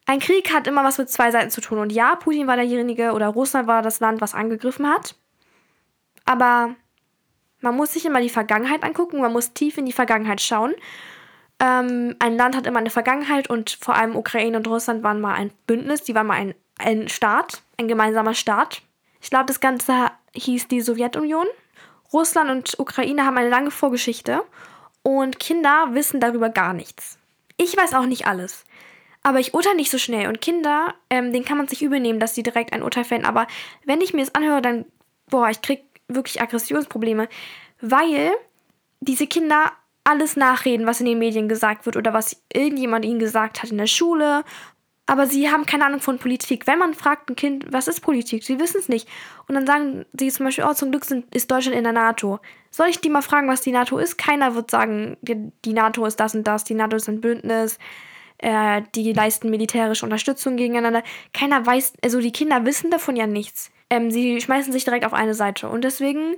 Ein 0.07 0.21
Krieg 0.21 0.53
hat 0.53 0.67
immer 0.67 0.83
was 0.85 0.99
mit 0.99 1.11
zwei 1.11 1.31
Seiten 1.31 1.51
zu 1.51 1.61
tun. 1.61 1.79
Und 1.79 1.93
ja, 1.93 2.17
Putin 2.17 2.47
war 2.47 2.57
derjenige 2.57 3.13
oder 3.13 3.29
Russland 3.29 3.67
war 3.69 3.83
das 3.83 4.01
Land, 4.01 4.21
was 4.21 4.35
angegriffen 4.35 4.89
hat. 4.89 5.15
Aber 6.25 6.75
man 7.61 7.77
muss 7.77 7.93
sich 7.93 8.05
immer 8.05 8.21
die 8.21 8.29
Vergangenheit 8.29 8.83
angucken, 8.83 9.21
man 9.21 9.33
muss 9.33 9.53
tief 9.53 9.79
in 9.79 9.87
die 9.87 9.93
Vergangenheit 9.93 10.41
schauen. 10.41 10.75
Ähm, 11.61 12.17
ein 12.19 12.37
Land 12.37 12.57
hat 12.57 12.67
immer 12.67 12.81
eine 12.81 12.91
Vergangenheit 12.91 13.49
und 13.49 13.79
vor 13.81 13.95
allem 13.95 14.17
Ukraine 14.17 14.57
und 14.57 14.67
Russland 14.67 15.03
waren 15.03 15.21
mal 15.21 15.35
ein 15.35 15.53
Bündnis, 15.67 16.03
die 16.03 16.15
waren 16.15 16.27
mal 16.27 16.35
ein, 16.35 16.55
ein 16.79 17.09
Staat, 17.09 17.63
ein 17.79 17.89
gemeinsamer 17.89 18.35
Staat. 18.35 18.83
Ich 19.21 19.31
glaube, 19.31 19.47
das 19.47 19.61
Ganze 19.61 20.11
hieß 20.35 20.69
die 20.69 20.81
Sowjetunion. 20.81 21.47
Russland 22.13 22.51
und 22.51 22.79
Ukraine 22.79 23.25
haben 23.25 23.39
eine 23.39 23.49
lange 23.49 23.71
Vorgeschichte 23.71 24.43
und 25.03 25.39
Kinder 25.39 25.89
wissen 25.93 26.21
darüber 26.21 26.49
gar 26.49 26.75
nichts. 26.75 27.19
Ich 27.57 27.77
weiß 27.77 27.95
auch 27.95 28.07
nicht 28.07 28.27
alles. 28.27 28.65
Aber 29.23 29.39
ich 29.39 29.55
urteile 29.55 29.77
nicht 29.77 29.91
so 29.91 29.99
schnell. 29.99 30.29
Und 30.29 30.41
Kinder, 30.41 30.95
ähm, 31.09 31.33
den 31.33 31.45
kann 31.45 31.57
man 31.57 31.69
sich 31.69 31.83
übernehmen, 31.83 32.19
dass 32.19 32.35
sie 32.35 32.43
direkt 32.43 32.73
ein 32.73 32.83
Urteil 32.83 33.05
fällen. 33.05 33.25
Aber 33.25 33.47
wenn 33.85 34.01
ich 34.01 34.13
mir 34.13 34.25
das 34.25 34.35
anhöre, 34.35 34.61
dann, 34.61 34.85
boah, 35.31 35.49
ich 35.49 35.63
krieg 35.63 35.85
wirklich 36.09 36.41
Aggressionsprobleme, 36.41 37.29
weil 37.81 38.33
diese 39.01 39.27
Kinder 39.27 39.73
alles 40.05 40.37
nachreden, 40.37 40.87
was 40.87 41.01
in 41.01 41.07
den 41.07 41.19
Medien 41.19 41.49
gesagt 41.49 41.87
wird 41.87 41.97
oder 41.97 42.13
was 42.13 42.43
irgendjemand 42.53 43.05
ihnen 43.05 43.19
gesagt 43.19 43.63
hat 43.63 43.71
in 43.71 43.79
der 43.79 43.87
Schule. 43.87 44.45
Aber 45.07 45.27
sie 45.27 45.51
haben 45.51 45.67
keine 45.67 45.85
Ahnung 45.85 46.01
von 46.01 46.19
Politik. 46.19 46.67
Wenn 46.67 46.79
man 46.79 46.95
fragt 46.95 47.29
ein 47.29 47.37
Kind, 47.37 47.67
was 47.73 47.89
ist 47.89 48.01
Politik? 48.01 48.45
Sie 48.45 48.59
wissen 48.59 48.79
es 48.79 48.89
nicht. 48.89 49.09
Und 49.49 49.55
dann 49.55 49.67
sagen 49.67 50.07
sie 50.19 50.31
zum 50.31 50.47
Beispiel, 50.47 50.65
oh, 50.65 50.75
zum 50.75 50.91
Glück 50.91 51.05
sind, 51.05 51.35
ist 51.35 51.51
Deutschland 51.51 51.77
in 51.77 51.85
der 51.85 51.93
NATO. 51.93 52.41
Soll 52.71 52.89
ich 52.89 53.01
die 53.01 53.11
mal 53.11 53.23
fragen, 53.23 53.49
was 53.49 53.61
die 53.61 53.73
NATO 53.73 53.99
ist? 53.99 54.17
Keiner 54.17 54.55
wird 54.55 54.71
sagen, 54.71 55.17
die, 55.21 55.53
die 55.65 55.73
NATO 55.73 56.07
ist 56.07 56.21
das 56.21 56.35
und 56.35 56.45
das, 56.47 56.65
die 56.65 56.75
NATO 56.75 56.97
ist 56.97 57.09
ein 57.09 57.21
Bündnis. 57.21 57.79
äh, 58.43 58.83
die 58.95 59.13
leisten 59.13 59.51
militärische 59.51 60.05
Unterstützung 60.05 60.57
gegeneinander. 60.57 61.03
Keiner 61.33 61.65
weiß, 61.65 61.95
also 62.03 62.21
die 62.21 62.33
Kinder 62.33 62.67
wissen 62.67 62.91
davon 62.91 63.17
ja 63.17 63.27
nichts. 63.27 63.71
Ähm, 63.93 64.11
sie 64.11 64.41
schmeißen 64.41 64.73
sich 64.73 64.85
direkt 64.85 65.05
auf 65.05 65.13
eine 65.13 65.35
Seite. 65.35 65.69
Und 65.69 65.85
deswegen, 65.85 66.37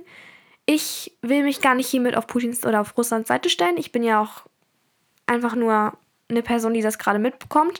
ich 0.65 1.17
will 1.21 1.43
mich 1.43 1.61
gar 1.61 1.73
nicht 1.73 1.87
hiermit 1.87 2.17
auf 2.17 2.27
Putins 2.27 2.65
oder 2.65 2.81
auf 2.81 2.97
Russlands 2.97 3.29
Seite 3.29 3.49
stellen. 3.49 3.77
Ich 3.77 3.93
bin 3.93 4.03
ja 4.03 4.21
auch 4.21 4.45
einfach 5.25 5.55
nur 5.55 5.97
eine 6.27 6.41
Person, 6.41 6.73
die 6.73 6.81
das 6.81 6.99
gerade 6.99 7.17
mitbekommt. 7.17 7.79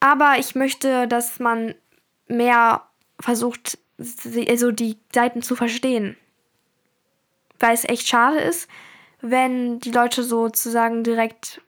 Aber 0.00 0.34
ich 0.38 0.54
möchte, 0.54 1.08
dass 1.08 1.40
man 1.40 1.74
mehr 2.28 2.82
versucht, 3.18 3.78
also 4.46 4.70
die 4.70 4.98
Seiten 5.14 5.40
zu 5.40 5.56
verstehen. 5.56 6.18
Weil 7.58 7.72
es 7.72 7.88
echt 7.88 8.06
schade 8.06 8.38
ist, 8.38 8.68
wenn 9.22 9.80
die 9.80 9.92
Leute 9.92 10.24
sozusagen 10.24 11.04
direkt 11.04 11.62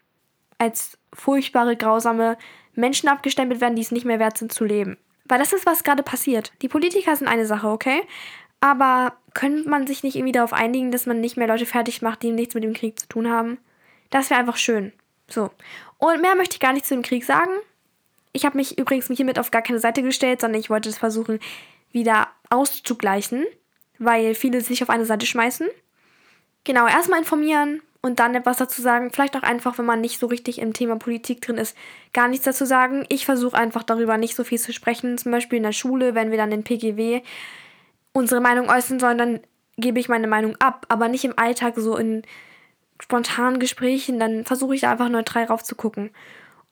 als 0.58 0.98
furchtbare, 1.14 1.78
grausame 1.78 2.36
Menschen 2.74 3.08
abgestempelt 3.08 3.62
werden, 3.62 3.76
die 3.76 3.82
es 3.82 3.90
nicht 3.90 4.04
mehr 4.04 4.18
wert 4.18 4.36
sind 4.36 4.52
zu 4.52 4.66
leben. 4.66 4.98
Weil 5.32 5.38
das 5.38 5.54
ist, 5.54 5.64
was 5.64 5.82
gerade 5.82 6.02
passiert. 6.02 6.52
Die 6.60 6.68
Politiker 6.68 7.16
sind 7.16 7.26
eine 7.26 7.46
Sache, 7.46 7.68
okay? 7.68 8.02
Aber 8.60 9.14
könnte 9.32 9.66
man 9.66 9.86
sich 9.86 10.02
nicht 10.02 10.14
irgendwie 10.14 10.32
darauf 10.32 10.52
einigen, 10.52 10.90
dass 10.90 11.06
man 11.06 11.22
nicht 11.22 11.38
mehr 11.38 11.46
Leute 11.46 11.64
fertig 11.64 12.02
macht, 12.02 12.22
die 12.22 12.32
nichts 12.32 12.54
mit 12.54 12.64
dem 12.64 12.74
Krieg 12.74 13.00
zu 13.00 13.08
tun 13.08 13.30
haben? 13.30 13.56
Das 14.10 14.28
wäre 14.28 14.38
einfach 14.38 14.58
schön. 14.58 14.92
So. 15.28 15.50
Und 15.96 16.20
mehr 16.20 16.34
möchte 16.34 16.56
ich 16.56 16.60
gar 16.60 16.74
nicht 16.74 16.84
zu 16.84 16.92
dem 16.92 17.02
Krieg 17.02 17.24
sagen. 17.24 17.50
Ich 18.34 18.44
habe 18.44 18.58
mich 18.58 18.76
übrigens 18.76 19.06
hiermit 19.06 19.38
auf 19.38 19.50
gar 19.50 19.62
keine 19.62 19.78
Seite 19.78 20.02
gestellt, 20.02 20.42
sondern 20.42 20.60
ich 20.60 20.68
wollte 20.68 20.90
es 20.90 20.98
versuchen, 20.98 21.40
wieder 21.92 22.28
auszugleichen, 22.50 23.46
weil 23.98 24.34
viele 24.34 24.60
sich 24.60 24.82
auf 24.82 24.90
eine 24.90 25.06
Seite 25.06 25.24
schmeißen. 25.24 25.66
Genau, 26.64 26.86
erstmal 26.86 27.20
informieren 27.20 27.80
und 28.02 28.18
dann 28.18 28.34
etwas 28.34 28.58
dazu 28.58 28.82
sagen. 28.82 29.10
Vielleicht 29.12 29.36
auch 29.36 29.42
einfach, 29.42 29.78
wenn 29.78 29.86
man 29.86 30.00
nicht 30.00 30.18
so 30.18 30.26
richtig 30.26 30.60
im 30.60 30.72
Thema 30.72 30.96
Politik 30.96 31.40
drin 31.40 31.56
ist, 31.56 31.76
gar 32.12 32.28
nichts 32.28 32.44
dazu 32.44 32.64
sagen. 32.64 33.06
Ich 33.08 33.24
versuche 33.24 33.56
einfach 33.56 33.84
darüber 33.84 34.18
nicht 34.18 34.34
so 34.34 34.44
viel 34.44 34.58
zu 34.58 34.72
sprechen. 34.72 35.16
Zum 35.16 35.32
Beispiel 35.32 35.58
in 35.58 35.62
der 35.62 35.72
Schule, 35.72 36.14
wenn 36.14 36.30
wir 36.30 36.38
dann 36.38 36.52
in 36.52 36.64
PGW 36.64 37.22
unsere 38.12 38.40
Meinung 38.40 38.68
äußern 38.68 39.00
sollen, 39.00 39.18
dann 39.18 39.40
gebe 39.78 39.98
ich 40.00 40.08
meine 40.08 40.26
Meinung 40.26 40.56
ab, 40.56 40.84
aber 40.90 41.08
nicht 41.08 41.24
im 41.24 41.38
Alltag 41.38 41.74
so 41.76 41.96
in 41.96 42.22
spontanen 43.00 43.60
Gesprächen. 43.60 44.18
Dann 44.18 44.44
versuche 44.44 44.74
ich 44.74 44.82
da 44.82 44.90
einfach 44.90 45.08
neutral 45.08 45.44
rauf 45.44 45.62
zu 45.62 45.76
gucken. 45.76 46.10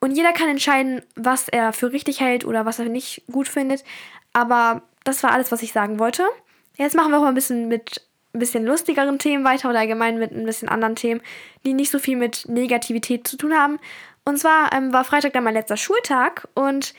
Und 0.01 0.17
jeder 0.17 0.33
kann 0.33 0.49
entscheiden, 0.49 1.03
was 1.15 1.49
er 1.49 1.73
für 1.73 1.93
richtig 1.93 2.21
hält 2.21 2.45
oder 2.45 2.67
was 2.67 2.79
er 2.79 2.87
nicht 2.87 3.23
gut 3.31 3.49
findet. 3.49 3.85
Aber 4.33 4.83
das 5.05 5.23
war 5.23 5.31
alles, 5.31 5.53
was 5.53 5.63
ich 5.63 5.73
sagen 5.73 5.99
wollte. 5.99 6.25
Jetzt 6.77 6.97
machen 6.97 7.11
wir 7.13 7.19
auch 7.19 7.23
mal 7.23 7.29
ein 7.29 7.35
bisschen 7.35 7.69
mit 7.69 8.10
ein 8.33 8.39
bisschen 8.39 8.65
lustigeren 8.65 9.19
Themen 9.19 9.45
weiter 9.45 9.71
oder 9.71 9.81
allgemein 9.81 10.19
mit 10.19 10.31
ein 10.31 10.47
bisschen 10.47 10.69
anderen 10.69 10.97
Themen, 10.97 11.21
die 11.65 11.75
nicht 11.75 11.91
so 11.91 11.99
viel 11.99 12.17
mit 12.17 12.49
Negativität 12.49 13.27
zu 13.27 13.37
tun 13.37 13.55
haben. 13.55 13.79
Und 14.25 14.39
zwar 14.39 14.73
ähm, 14.73 14.93
war 14.93 15.05
Freitag 15.05 15.33
dann 15.33 15.45
mein 15.45 15.55
letzter 15.55 15.77
Schultag 15.77 16.49
und 16.55 16.95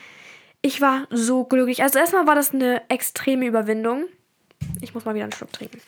ich 0.60 0.80
war 0.80 1.06
so 1.10 1.44
glücklich. 1.44 1.82
Also 1.82 1.98
erstmal 1.98 2.26
war 2.26 2.34
das 2.34 2.52
eine 2.52 2.82
extreme 2.88 3.46
Überwindung. 3.46 4.04
Ich 4.80 4.94
muss 4.94 5.04
mal 5.04 5.14
wieder 5.14 5.24
einen 5.24 5.32
Schluck 5.32 5.52
trinken. 5.52 5.80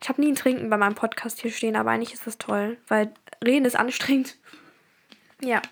Ich 0.00 0.08
habe 0.08 0.20
nie 0.20 0.28
ein 0.28 0.36
Trinken 0.36 0.70
bei 0.70 0.76
meinem 0.76 0.94
Podcast 0.94 1.40
hier 1.40 1.50
stehen, 1.50 1.76
aber 1.76 1.90
eigentlich 1.90 2.12
ist 2.14 2.26
das 2.26 2.38
toll, 2.38 2.76
weil 2.88 3.12
Reden 3.44 3.64
ist 3.64 3.76
anstrengend. 3.76 4.36
Ja. 5.40 5.62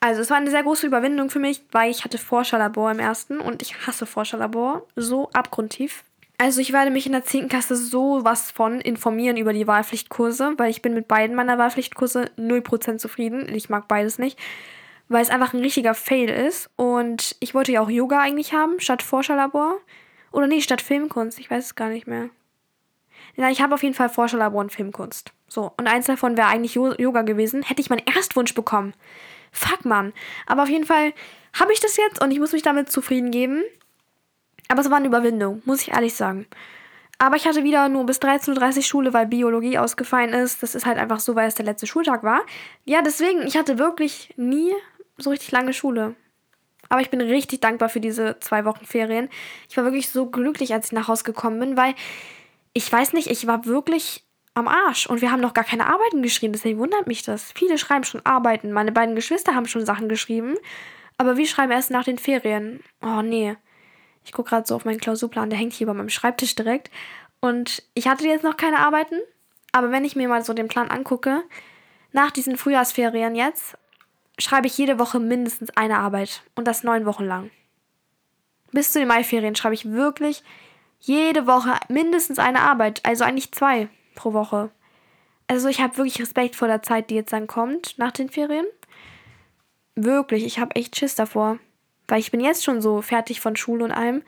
Also 0.00 0.20
es 0.20 0.30
war 0.30 0.36
eine 0.36 0.50
sehr 0.50 0.64
große 0.64 0.86
Überwindung 0.86 1.30
für 1.30 1.38
mich, 1.38 1.62
weil 1.70 1.90
ich 1.90 2.04
hatte 2.04 2.18
Forscherlabor 2.18 2.90
im 2.90 2.98
ersten 2.98 3.38
und 3.38 3.62
ich 3.62 3.86
hasse 3.86 4.04
Forscherlabor 4.04 4.86
so 4.96 5.30
abgrundtief. 5.30 6.02
Also 6.42 6.60
ich 6.60 6.72
werde 6.72 6.90
mich 6.90 7.06
in 7.06 7.12
der 7.12 7.24
10. 7.24 7.48
Klasse 7.48 7.76
so 7.76 8.24
was 8.24 8.50
von 8.50 8.80
informieren 8.80 9.36
über 9.36 9.52
die 9.52 9.68
Wahlpflichtkurse, 9.68 10.54
weil 10.56 10.72
ich 10.72 10.82
bin 10.82 10.92
mit 10.92 11.06
beiden 11.06 11.36
meiner 11.36 11.56
Wahlpflichtkurse 11.56 12.32
0% 12.36 12.98
zufrieden. 12.98 13.48
Ich 13.54 13.68
mag 13.68 13.86
beides 13.86 14.18
nicht, 14.18 14.36
weil 15.08 15.22
es 15.22 15.30
einfach 15.30 15.54
ein 15.54 15.60
richtiger 15.60 15.94
Fail 15.94 16.28
ist. 16.28 16.68
Und 16.74 17.36
ich 17.38 17.54
wollte 17.54 17.70
ja 17.70 17.80
auch 17.80 17.88
Yoga 17.88 18.18
eigentlich 18.18 18.54
haben, 18.54 18.80
statt 18.80 19.04
Forscherlabor. 19.04 19.76
Oder 20.32 20.48
nee, 20.48 20.60
statt 20.60 20.82
Filmkunst, 20.82 21.38
ich 21.38 21.48
weiß 21.48 21.64
es 21.64 21.74
gar 21.76 21.90
nicht 21.90 22.08
mehr. 22.08 22.28
Ja, 23.36 23.48
ich 23.48 23.62
habe 23.62 23.76
auf 23.76 23.84
jeden 23.84 23.94
Fall 23.94 24.08
Forscherlabor 24.08 24.62
und 24.62 24.72
Filmkunst. 24.72 25.32
So, 25.46 25.70
und 25.76 25.86
eins 25.86 26.06
davon 26.06 26.36
wäre 26.36 26.48
eigentlich 26.48 26.74
Yoga 26.74 27.22
gewesen. 27.22 27.62
Hätte 27.62 27.82
ich 27.82 27.88
meinen 27.88 28.02
Erstwunsch 28.12 28.52
bekommen. 28.52 28.94
Fuck, 29.52 29.84
Mann. 29.84 30.12
Aber 30.46 30.64
auf 30.64 30.68
jeden 30.68 30.86
Fall 30.86 31.12
habe 31.52 31.72
ich 31.72 31.78
das 31.78 31.96
jetzt 31.96 32.20
und 32.20 32.32
ich 32.32 32.40
muss 32.40 32.50
mich 32.50 32.62
damit 32.62 32.90
zufrieden 32.90 33.30
geben. 33.30 33.62
Aber 34.68 34.80
es 34.80 34.90
war 34.90 34.98
eine 34.98 35.06
Überwindung, 35.06 35.62
muss 35.64 35.82
ich 35.82 35.92
ehrlich 35.92 36.14
sagen. 36.14 36.46
Aber 37.18 37.36
ich 37.36 37.46
hatte 37.46 37.62
wieder 37.62 37.88
nur 37.88 38.04
bis 38.04 38.18
13.30 38.18 38.76
Uhr 38.76 38.82
Schule, 38.82 39.12
weil 39.12 39.26
Biologie 39.26 39.78
ausgefallen 39.78 40.32
ist. 40.32 40.62
Das 40.62 40.74
ist 40.74 40.86
halt 40.86 40.98
einfach 40.98 41.20
so, 41.20 41.36
weil 41.36 41.46
es 41.46 41.54
der 41.54 41.64
letzte 41.64 41.86
Schultag 41.86 42.24
war. 42.24 42.40
Ja, 42.84 43.00
deswegen, 43.00 43.46
ich 43.46 43.56
hatte 43.56 43.78
wirklich 43.78 44.34
nie 44.36 44.72
so 45.18 45.30
richtig 45.30 45.52
lange 45.52 45.72
Schule. 45.72 46.16
Aber 46.88 47.00
ich 47.00 47.10
bin 47.10 47.20
richtig 47.20 47.60
dankbar 47.60 47.88
für 47.88 48.00
diese 48.00 48.38
zwei 48.40 48.64
Wochen 48.64 48.84
Ferien. 48.84 49.28
Ich 49.70 49.76
war 49.76 49.84
wirklich 49.84 50.10
so 50.10 50.26
glücklich, 50.26 50.74
als 50.74 50.86
ich 50.86 50.92
nach 50.92 51.08
Hause 51.08 51.24
gekommen 51.24 51.60
bin, 51.60 51.76
weil 51.76 51.94
ich 52.72 52.90
weiß 52.90 53.12
nicht, 53.12 53.28
ich 53.28 53.46
war 53.46 53.66
wirklich 53.66 54.24
am 54.54 54.68
Arsch. 54.68 55.06
Und 55.06 55.20
wir 55.20 55.30
haben 55.30 55.40
noch 55.40 55.54
gar 55.54 55.64
keine 55.64 55.86
Arbeiten 55.86 56.22
geschrieben, 56.22 56.52
deswegen 56.52 56.78
wundert 56.78 57.06
mich 57.06 57.22
das. 57.22 57.52
Viele 57.52 57.78
schreiben 57.78 58.04
schon 58.04 58.24
Arbeiten. 58.26 58.72
Meine 58.72 58.92
beiden 58.92 59.14
Geschwister 59.14 59.54
haben 59.54 59.66
schon 59.66 59.86
Sachen 59.86 60.08
geschrieben. 60.08 60.56
Aber 61.18 61.36
wir 61.36 61.46
schreiben 61.46 61.72
erst 61.72 61.90
nach 61.90 62.04
den 62.04 62.18
Ferien. 62.18 62.80
Oh, 63.00 63.22
nee. 63.22 63.56
Ich 64.24 64.32
gucke 64.32 64.50
gerade 64.50 64.66
so 64.66 64.74
auf 64.74 64.84
meinen 64.84 65.00
Klausurplan, 65.00 65.50
der 65.50 65.58
hängt 65.58 65.72
hier 65.72 65.86
bei 65.86 65.94
meinem 65.94 66.08
Schreibtisch 66.08 66.54
direkt. 66.54 66.90
Und 67.40 67.82
ich 67.94 68.08
hatte 68.08 68.26
jetzt 68.26 68.44
noch 68.44 68.56
keine 68.56 68.78
Arbeiten. 68.78 69.16
Aber 69.72 69.90
wenn 69.90 70.04
ich 70.04 70.16
mir 70.16 70.28
mal 70.28 70.44
so 70.44 70.52
den 70.52 70.68
Plan 70.68 70.90
angucke, 70.90 71.42
nach 72.12 72.30
diesen 72.30 72.56
Frühjahrsferien 72.56 73.34
jetzt, 73.34 73.76
schreibe 74.38 74.66
ich 74.66 74.76
jede 74.78 74.98
Woche 74.98 75.18
mindestens 75.18 75.70
eine 75.76 75.98
Arbeit. 75.98 76.42
Und 76.54 76.68
das 76.68 76.84
neun 76.84 77.06
Wochen 77.06 77.24
lang. 77.24 77.50
Bis 78.70 78.92
zu 78.92 78.98
den 78.98 79.08
Maiferien 79.08 79.54
schreibe 79.54 79.74
ich 79.74 79.90
wirklich 79.90 80.42
jede 81.00 81.46
Woche 81.46 81.74
mindestens 81.88 82.38
eine 82.38 82.60
Arbeit. 82.60 83.04
Also 83.04 83.24
eigentlich 83.24 83.52
zwei 83.52 83.88
pro 84.14 84.32
Woche. 84.32 84.70
Also 85.48 85.68
ich 85.68 85.80
habe 85.80 85.96
wirklich 85.96 86.20
Respekt 86.20 86.56
vor 86.56 86.68
der 86.68 86.82
Zeit, 86.82 87.10
die 87.10 87.14
jetzt 87.14 87.32
dann 87.32 87.46
kommt 87.46 87.98
nach 87.98 88.12
den 88.12 88.30
Ferien. 88.30 88.66
Wirklich, 89.94 90.44
ich 90.44 90.58
habe 90.58 90.76
echt 90.76 90.96
Schiss 90.96 91.14
davor. 91.14 91.58
Weil 92.12 92.20
ich 92.20 92.30
bin 92.30 92.40
jetzt 92.40 92.62
schon 92.62 92.82
so 92.82 93.00
fertig 93.00 93.40
von 93.40 93.56
Schule 93.56 93.84
und 93.84 93.90
allem. 93.90 94.22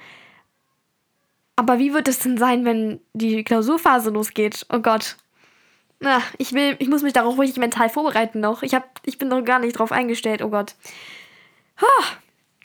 Aber 1.55 1.79
wie 1.79 1.93
wird 1.93 2.09
es 2.09 2.19
denn 2.19 2.39
sein, 2.39 2.65
wenn 2.65 2.99
die 3.13 3.45
Klausurphase 3.45 4.09
losgeht? 4.09 4.65
Oh 4.73 4.79
Gott. 4.79 5.17
Na, 6.01 6.23
ich 6.39 6.55
will, 6.55 6.77
ich 6.79 6.89
muss 6.89 7.03
mich 7.03 7.13
darauf 7.13 7.37
wirklich 7.37 7.59
mental 7.59 7.91
vorbereiten 7.91 8.41
noch. 8.41 8.63
Ich 8.63 8.73
hab, 8.73 9.01
ich 9.05 9.19
bin 9.19 9.29
noch 9.29 9.45
gar 9.45 9.59
nicht 9.59 9.79
drauf 9.79 9.93
eingestellt. 9.93 10.41
Oh 10.41 10.49
Gott. 10.49 10.77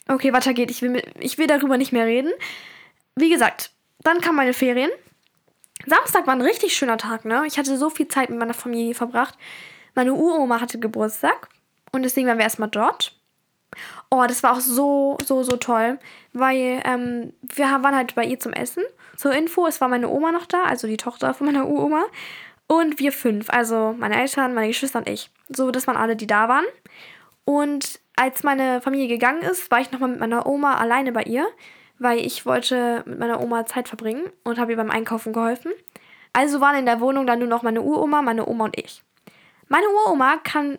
Okay, 0.08 0.32
weiter 0.32 0.54
geht. 0.54 0.70
Ich 0.70 0.80
will, 0.80 1.02
ich 1.18 1.36
will 1.36 1.46
darüber 1.46 1.76
nicht 1.76 1.92
mehr 1.92 2.06
reden. 2.06 2.32
Wie 3.14 3.28
gesagt, 3.28 3.72
dann 4.02 4.22
kamen 4.22 4.36
meine 4.36 4.54
Ferien. 4.54 4.90
Samstag 5.84 6.26
war 6.26 6.34
ein 6.34 6.40
richtig 6.40 6.74
schöner 6.74 6.96
Tag, 6.96 7.26
ne? 7.26 7.44
Ich 7.46 7.58
hatte 7.58 7.76
so 7.76 7.90
viel 7.90 8.08
Zeit 8.08 8.30
mit 8.30 8.38
meiner 8.38 8.54
Familie 8.54 8.94
verbracht. 8.94 9.34
Meine 9.94 10.14
Uroma 10.14 10.62
hatte 10.62 10.78
Geburtstag 10.78 11.50
und 11.92 12.04
deswegen 12.04 12.26
waren 12.26 12.38
wir 12.38 12.44
erstmal 12.44 12.70
dort. 12.70 13.19
Oh, 14.10 14.24
das 14.26 14.42
war 14.42 14.54
auch 14.54 14.60
so, 14.60 15.16
so, 15.24 15.42
so 15.42 15.56
toll, 15.56 15.98
weil 16.32 16.82
ähm, 16.84 17.32
wir 17.42 17.64
waren 17.66 17.94
halt 17.94 18.14
bei 18.14 18.24
ihr 18.24 18.40
zum 18.40 18.52
Essen. 18.52 18.82
Zur 19.16 19.32
Info, 19.32 19.66
es 19.66 19.80
war 19.80 19.88
meine 19.88 20.08
Oma 20.08 20.32
noch 20.32 20.46
da, 20.46 20.64
also 20.64 20.88
die 20.88 20.96
Tochter 20.96 21.32
von 21.32 21.46
meiner 21.46 21.68
Uroma. 21.68 22.04
Und 22.66 22.98
wir 22.98 23.12
fünf, 23.12 23.50
also 23.50 23.94
meine 23.98 24.20
Eltern, 24.20 24.54
meine 24.54 24.68
Geschwister 24.68 25.00
und 25.00 25.08
ich. 25.08 25.30
So, 25.48 25.70
das 25.70 25.86
waren 25.86 25.96
alle, 25.96 26.16
die 26.16 26.26
da 26.26 26.48
waren. 26.48 26.64
Und 27.44 28.00
als 28.16 28.42
meine 28.42 28.80
Familie 28.80 29.08
gegangen 29.08 29.42
ist, 29.42 29.70
war 29.70 29.80
ich 29.80 29.92
nochmal 29.92 30.10
mit 30.10 30.20
meiner 30.20 30.46
Oma 30.46 30.76
alleine 30.76 31.12
bei 31.12 31.22
ihr 31.22 31.46
weil 32.00 32.18
ich 32.18 32.46
wollte 32.46 33.04
mit 33.06 33.18
meiner 33.18 33.40
Oma 33.40 33.66
Zeit 33.66 33.86
verbringen 33.86 34.24
und 34.42 34.58
habe 34.58 34.72
ihr 34.72 34.76
beim 34.76 34.90
Einkaufen 34.90 35.32
geholfen. 35.32 35.70
Also 36.32 36.60
waren 36.60 36.78
in 36.78 36.86
der 36.86 37.00
Wohnung 37.00 37.26
dann 37.26 37.38
nur 37.38 37.48
noch 37.48 37.62
meine 37.62 37.82
Uroma, 37.82 38.22
meine 38.22 38.48
Oma 38.48 38.64
und 38.64 38.78
ich. 38.78 39.04
Meine 39.68 39.86
Uroma 39.88 40.38
kann 40.38 40.78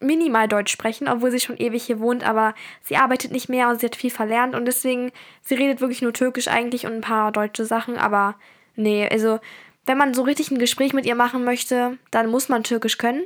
minimal 0.00 0.48
Deutsch 0.48 0.72
sprechen, 0.72 1.08
obwohl 1.08 1.30
sie 1.30 1.40
schon 1.40 1.58
ewig 1.58 1.84
hier 1.84 2.00
wohnt, 2.00 2.26
aber 2.26 2.54
sie 2.82 2.96
arbeitet 2.96 3.32
nicht 3.32 3.48
mehr 3.48 3.68
und 3.68 3.80
sie 3.80 3.86
hat 3.86 3.96
viel 3.96 4.10
verlernt 4.10 4.54
und 4.54 4.64
deswegen, 4.64 5.12
sie 5.42 5.54
redet 5.54 5.80
wirklich 5.80 6.02
nur 6.02 6.12
Türkisch 6.12 6.48
eigentlich 6.48 6.86
und 6.86 6.94
ein 6.94 7.00
paar 7.02 7.32
deutsche 7.32 7.64
Sachen, 7.64 7.98
aber 7.98 8.34
nee, 8.76 9.06
also 9.08 9.38
wenn 9.86 9.98
man 9.98 10.14
so 10.14 10.22
richtig 10.22 10.50
ein 10.50 10.58
Gespräch 10.58 10.92
mit 10.92 11.06
ihr 11.06 11.14
machen 11.14 11.44
möchte, 11.44 11.98
dann 12.10 12.30
muss 12.30 12.48
man 12.48 12.64
Türkisch 12.64 12.98
können. 12.98 13.22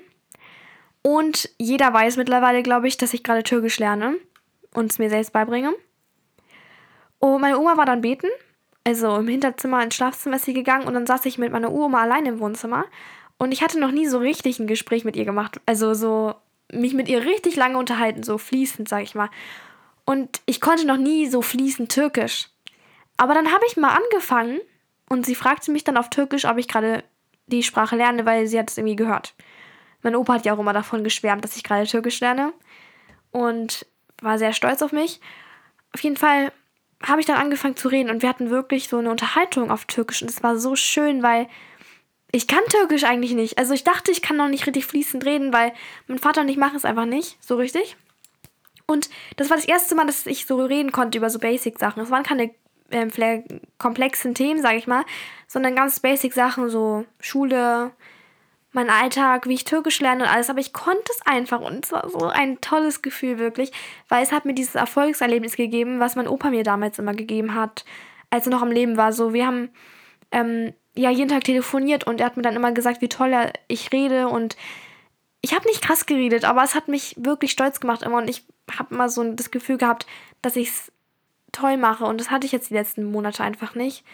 Und 1.02 1.50
jeder 1.58 1.92
weiß 1.92 2.16
mittlerweile, 2.16 2.62
glaube 2.62 2.88
ich, 2.88 2.96
dass 2.96 3.12
ich 3.12 3.22
gerade 3.22 3.42
Türkisch 3.42 3.78
lerne 3.78 4.16
und 4.72 4.90
es 4.90 4.98
mir 4.98 5.10
selbst 5.10 5.32
beibringe. 5.32 5.74
Und 7.18 7.40
meine 7.40 7.58
Oma 7.58 7.76
war 7.76 7.86
dann 7.86 8.00
beten. 8.00 8.28
Also 8.84 9.16
im 9.16 9.28
Hinterzimmer 9.28 9.82
ins 9.82 9.94
Schlafzimmer 9.94 10.36
ist 10.36 10.44
sie 10.44 10.54
gegangen 10.54 10.86
und 10.86 10.94
dann 10.94 11.06
saß 11.06 11.24
ich 11.26 11.38
mit 11.38 11.52
meiner 11.52 11.72
Uroma 11.72 12.02
allein 12.02 12.26
im 12.26 12.38
Wohnzimmer. 12.38 12.84
Und 13.38 13.52
ich 13.52 13.62
hatte 13.62 13.80
noch 13.80 13.90
nie 13.90 14.06
so 14.06 14.18
richtig 14.18 14.58
ein 14.58 14.66
Gespräch 14.66 15.04
mit 15.04 15.16
ihr 15.16 15.24
gemacht. 15.24 15.60
Also 15.66 15.94
so 15.94 16.34
mich 16.72 16.94
mit 16.94 17.08
ihr 17.08 17.24
richtig 17.24 17.56
lange 17.56 17.78
unterhalten, 17.78 18.22
so 18.22 18.38
fließend, 18.38 18.88
sag 18.88 19.02
ich 19.02 19.14
mal. 19.14 19.30
Und 20.04 20.40
ich 20.46 20.60
konnte 20.60 20.86
noch 20.86 20.96
nie 20.96 21.28
so 21.28 21.42
fließend 21.42 21.90
Türkisch. 21.90 22.48
Aber 23.16 23.34
dann 23.34 23.52
habe 23.52 23.64
ich 23.68 23.76
mal 23.76 23.96
angefangen 23.96 24.60
und 25.08 25.24
sie 25.24 25.34
fragte 25.34 25.70
mich 25.70 25.84
dann 25.84 25.96
auf 25.96 26.10
Türkisch, 26.10 26.44
ob 26.44 26.58
ich 26.58 26.68
gerade 26.68 27.04
die 27.46 27.62
Sprache 27.62 27.96
lerne, 27.96 28.26
weil 28.26 28.46
sie 28.46 28.58
hat 28.58 28.70
es 28.70 28.78
irgendwie 28.78 28.96
gehört. 28.96 29.34
Mein 30.02 30.16
Opa 30.16 30.34
hat 30.34 30.44
ja 30.44 30.54
auch 30.54 30.58
immer 30.58 30.72
davon 30.72 31.04
geschwärmt, 31.04 31.44
dass 31.44 31.56
ich 31.56 31.64
gerade 31.64 31.86
Türkisch 31.86 32.20
lerne. 32.20 32.52
Und 33.30 33.86
war 34.20 34.38
sehr 34.38 34.52
stolz 34.52 34.82
auf 34.82 34.92
mich. 34.92 35.20
Auf 35.92 36.00
jeden 36.00 36.16
Fall 36.16 36.52
habe 37.02 37.20
ich 37.20 37.26
dann 37.26 37.36
angefangen 37.36 37.76
zu 37.76 37.88
reden 37.88 38.10
und 38.10 38.22
wir 38.22 38.28
hatten 38.28 38.50
wirklich 38.50 38.88
so 38.88 38.98
eine 38.98 39.10
Unterhaltung 39.10 39.70
auf 39.70 39.84
Türkisch 39.84 40.22
und 40.22 40.30
es 40.30 40.42
war 40.42 40.56
so 40.56 40.74
schön, 40.76 41.22
weil 41.22 41.48
ich 42.34 42.48
kann 42.48 42.64
Türkisch 42.68 43.04
eigentlich 43.04 43.32
nicht. 43.34 43.58
Also 43.58 43.74
ich 43.74 43.84
dachte, 43.84 44.10
ich 44.10 44.20
kann 44.20 44.36
noch 44.36 44.48
nicht 44.48 44.66
richtig 44.66 44.86
fließend 44.86 45.24
reden, 45.24 45.52
weil 45.52 45.72
mein 46.08 46.18
Vater 46.18 46.40
und 46.40 46.48
ich 46.48 46.56
machen 46.56 46.74
es 46.74 46.84
einfach 46.84 47.04
nicht 47.04 47.38
so 47.40 47.54
richtig. 47.54 47.96
Und 48.86 49.08
das 49.36 49.50
war 49.50 49.56
das 49.56 49.66
erste 49.66 49.94
Mal, 49.94 50.04
dass 50.04 50.26
ich 50.26 50.44
so 50.44 50.60
reden 50.64 50.90
konnte 50.90 51.18
über 51.18 51.30
so 51.30 51.38
Basic-Sachen. 51.38 52.02
Es 52.02 52.10
waren 52.10 52.24
keine 52.24 52.50
äh, 52.90 53.42
komplexen 53.78 54.34
Themen, 54.34 54.60
sage 54.60 54.78
ich 54.78 54.88
mal, 54.88 55.04
sondern 55.46 55.76
ganz 55.76 56.00
Basic-Sachen, 56.00 56.70
so 56.70 57.06
Schule, 57.20 57.92
mein 58.72 58.90
Alltag, 58.90 59.46
wie 59.46 59.54
ich 59.54 59.62
Türkisch 59.62 60.00
lerne 60.00 60.24
und 60.24 60.30
alles. 60.30 60.50
Aber 60.50 60.58
ich 60.58 60.72
konnte 60.72 61.12
es 61.12 61.24
einfach 61.24 61.60
und 61.60 61.84
es 61.84 61.92
war 61.92 62.10
so 62.10 62.26
ein 62.26 62.60
tolles 62.60 63.00
Gefühl 63.00 63.38
wirklich, 63.38 63.70
weil 64.08 64.24
es 64.24 64.32
hat 64.32 64.44
mir 64.44 64.54
dieses 64.54 64.74
Erfolgserlebnis 64.74 65.54
gegeben, 65.54 66.00
was 66.00 66.16
mein 66.16 66.26
Opa 66.26 66.50
mir 66.50 66.64
damals 66.64 66.98
immer 66.98 67.14
gegeben 67.14 67.54
hat, 67.54 67.84
als 68.30 68.48
er 68.48 68.50
noch 68.50 68.62
am 68.62 68.72
Leben 68.72 68.96
war. 68.96 69.12
So, 69.12 69.32
wir 69.32 69.46
haben 69.46 69.70
ähm, 70.32 70.74
ja 70.94 71.10
jeden 71.10 71.28
Tag 71.28 71.44
telefoniert 71.44 72.04
und 72.04 72.20
er 72.20 72.26
hat 72.26 72.36
mir 72.36 72.42
dann 72.42 72.56
immer 72.56 72.72
gesagt, 72.72 73.00
wie 73.00 73.08
toll 73.08 73.32
er, 73.32 73.52
ich 73.68 73.92
rede 73.92 74.28
und 74.28 74.56
ich 75.40 75.54
habe 75.54 75.66
nicht 75.66 75.82
krass 75.82 76.06
geredet, 76.06 76.44
aber 76.44 76.62
es 76.62 76.74
hat 76.74 76.88
mich 76.88 77.16
wirklich 77.18 77.50
stolz 77.50 77.80
gemacht 77.80 78.02
immer 78.02 78.18
und 78.18 78.28
ich 78.28 78.44
habe 78.78 78.94
immer 78.94 79.08
so 79.08 79.32
das 79.32 79.50
Gefühl 79.50 79.76
gehabt, 79.76 80.06
dass 80.40 80.56
ich 80.56 80.68
es 80.68 80.92
toll 81.52 81.76
mache 81.76 82.04
und 82.04 82.20
das 82.20 82.30
hatte 82.30 82.46
ich 82.46 82.52
jetzt 82.52 82.70
die 82.70 82.74
letzten 82.74 83.04
Monate 83.04 83.42
einfach 83.42 83.74
nicht, 83.74 84.04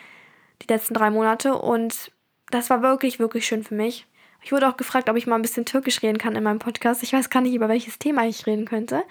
die 0.62 0.72
letzten 0.72 0.94
drei 0.94 1.10
Monate 1.10 1.54
und 1.54 2.10
das 2.50 2.70
war 2.70 2.82
wirklich, 2.82 3.18
wirklich 3.18 3.46
schön 3.46 3.62
für 3.62 3.74
mich. 3.74 4.06
Ich 4.42 4.52
wurde 4.52 4.68
auch 4.68 4.76
gefragt, 4.76 5.08
ob 5.08 5.16
ich 5.16 5.26
mal 5.26 5.36
ein 5.36 5.42
bisschen 5.42 5.66
Türkisch 5.66 6.02
reden 6.02 6.18
kann 6.18 6.34
in 6.34 6.42
meinem 6.42 6.58
Podcast. 6.58 7.02
Ich 7.02 7.12
weiß 7.12 7.30
gar 7.30 7.42
nicht, 7.42 7.54
über 7.54 7.68
welches 7.68 7.98
Thema 7.98 8.26
ich 8.26 8.46
reden 8.46 8.64
könnte. 8.64 9.04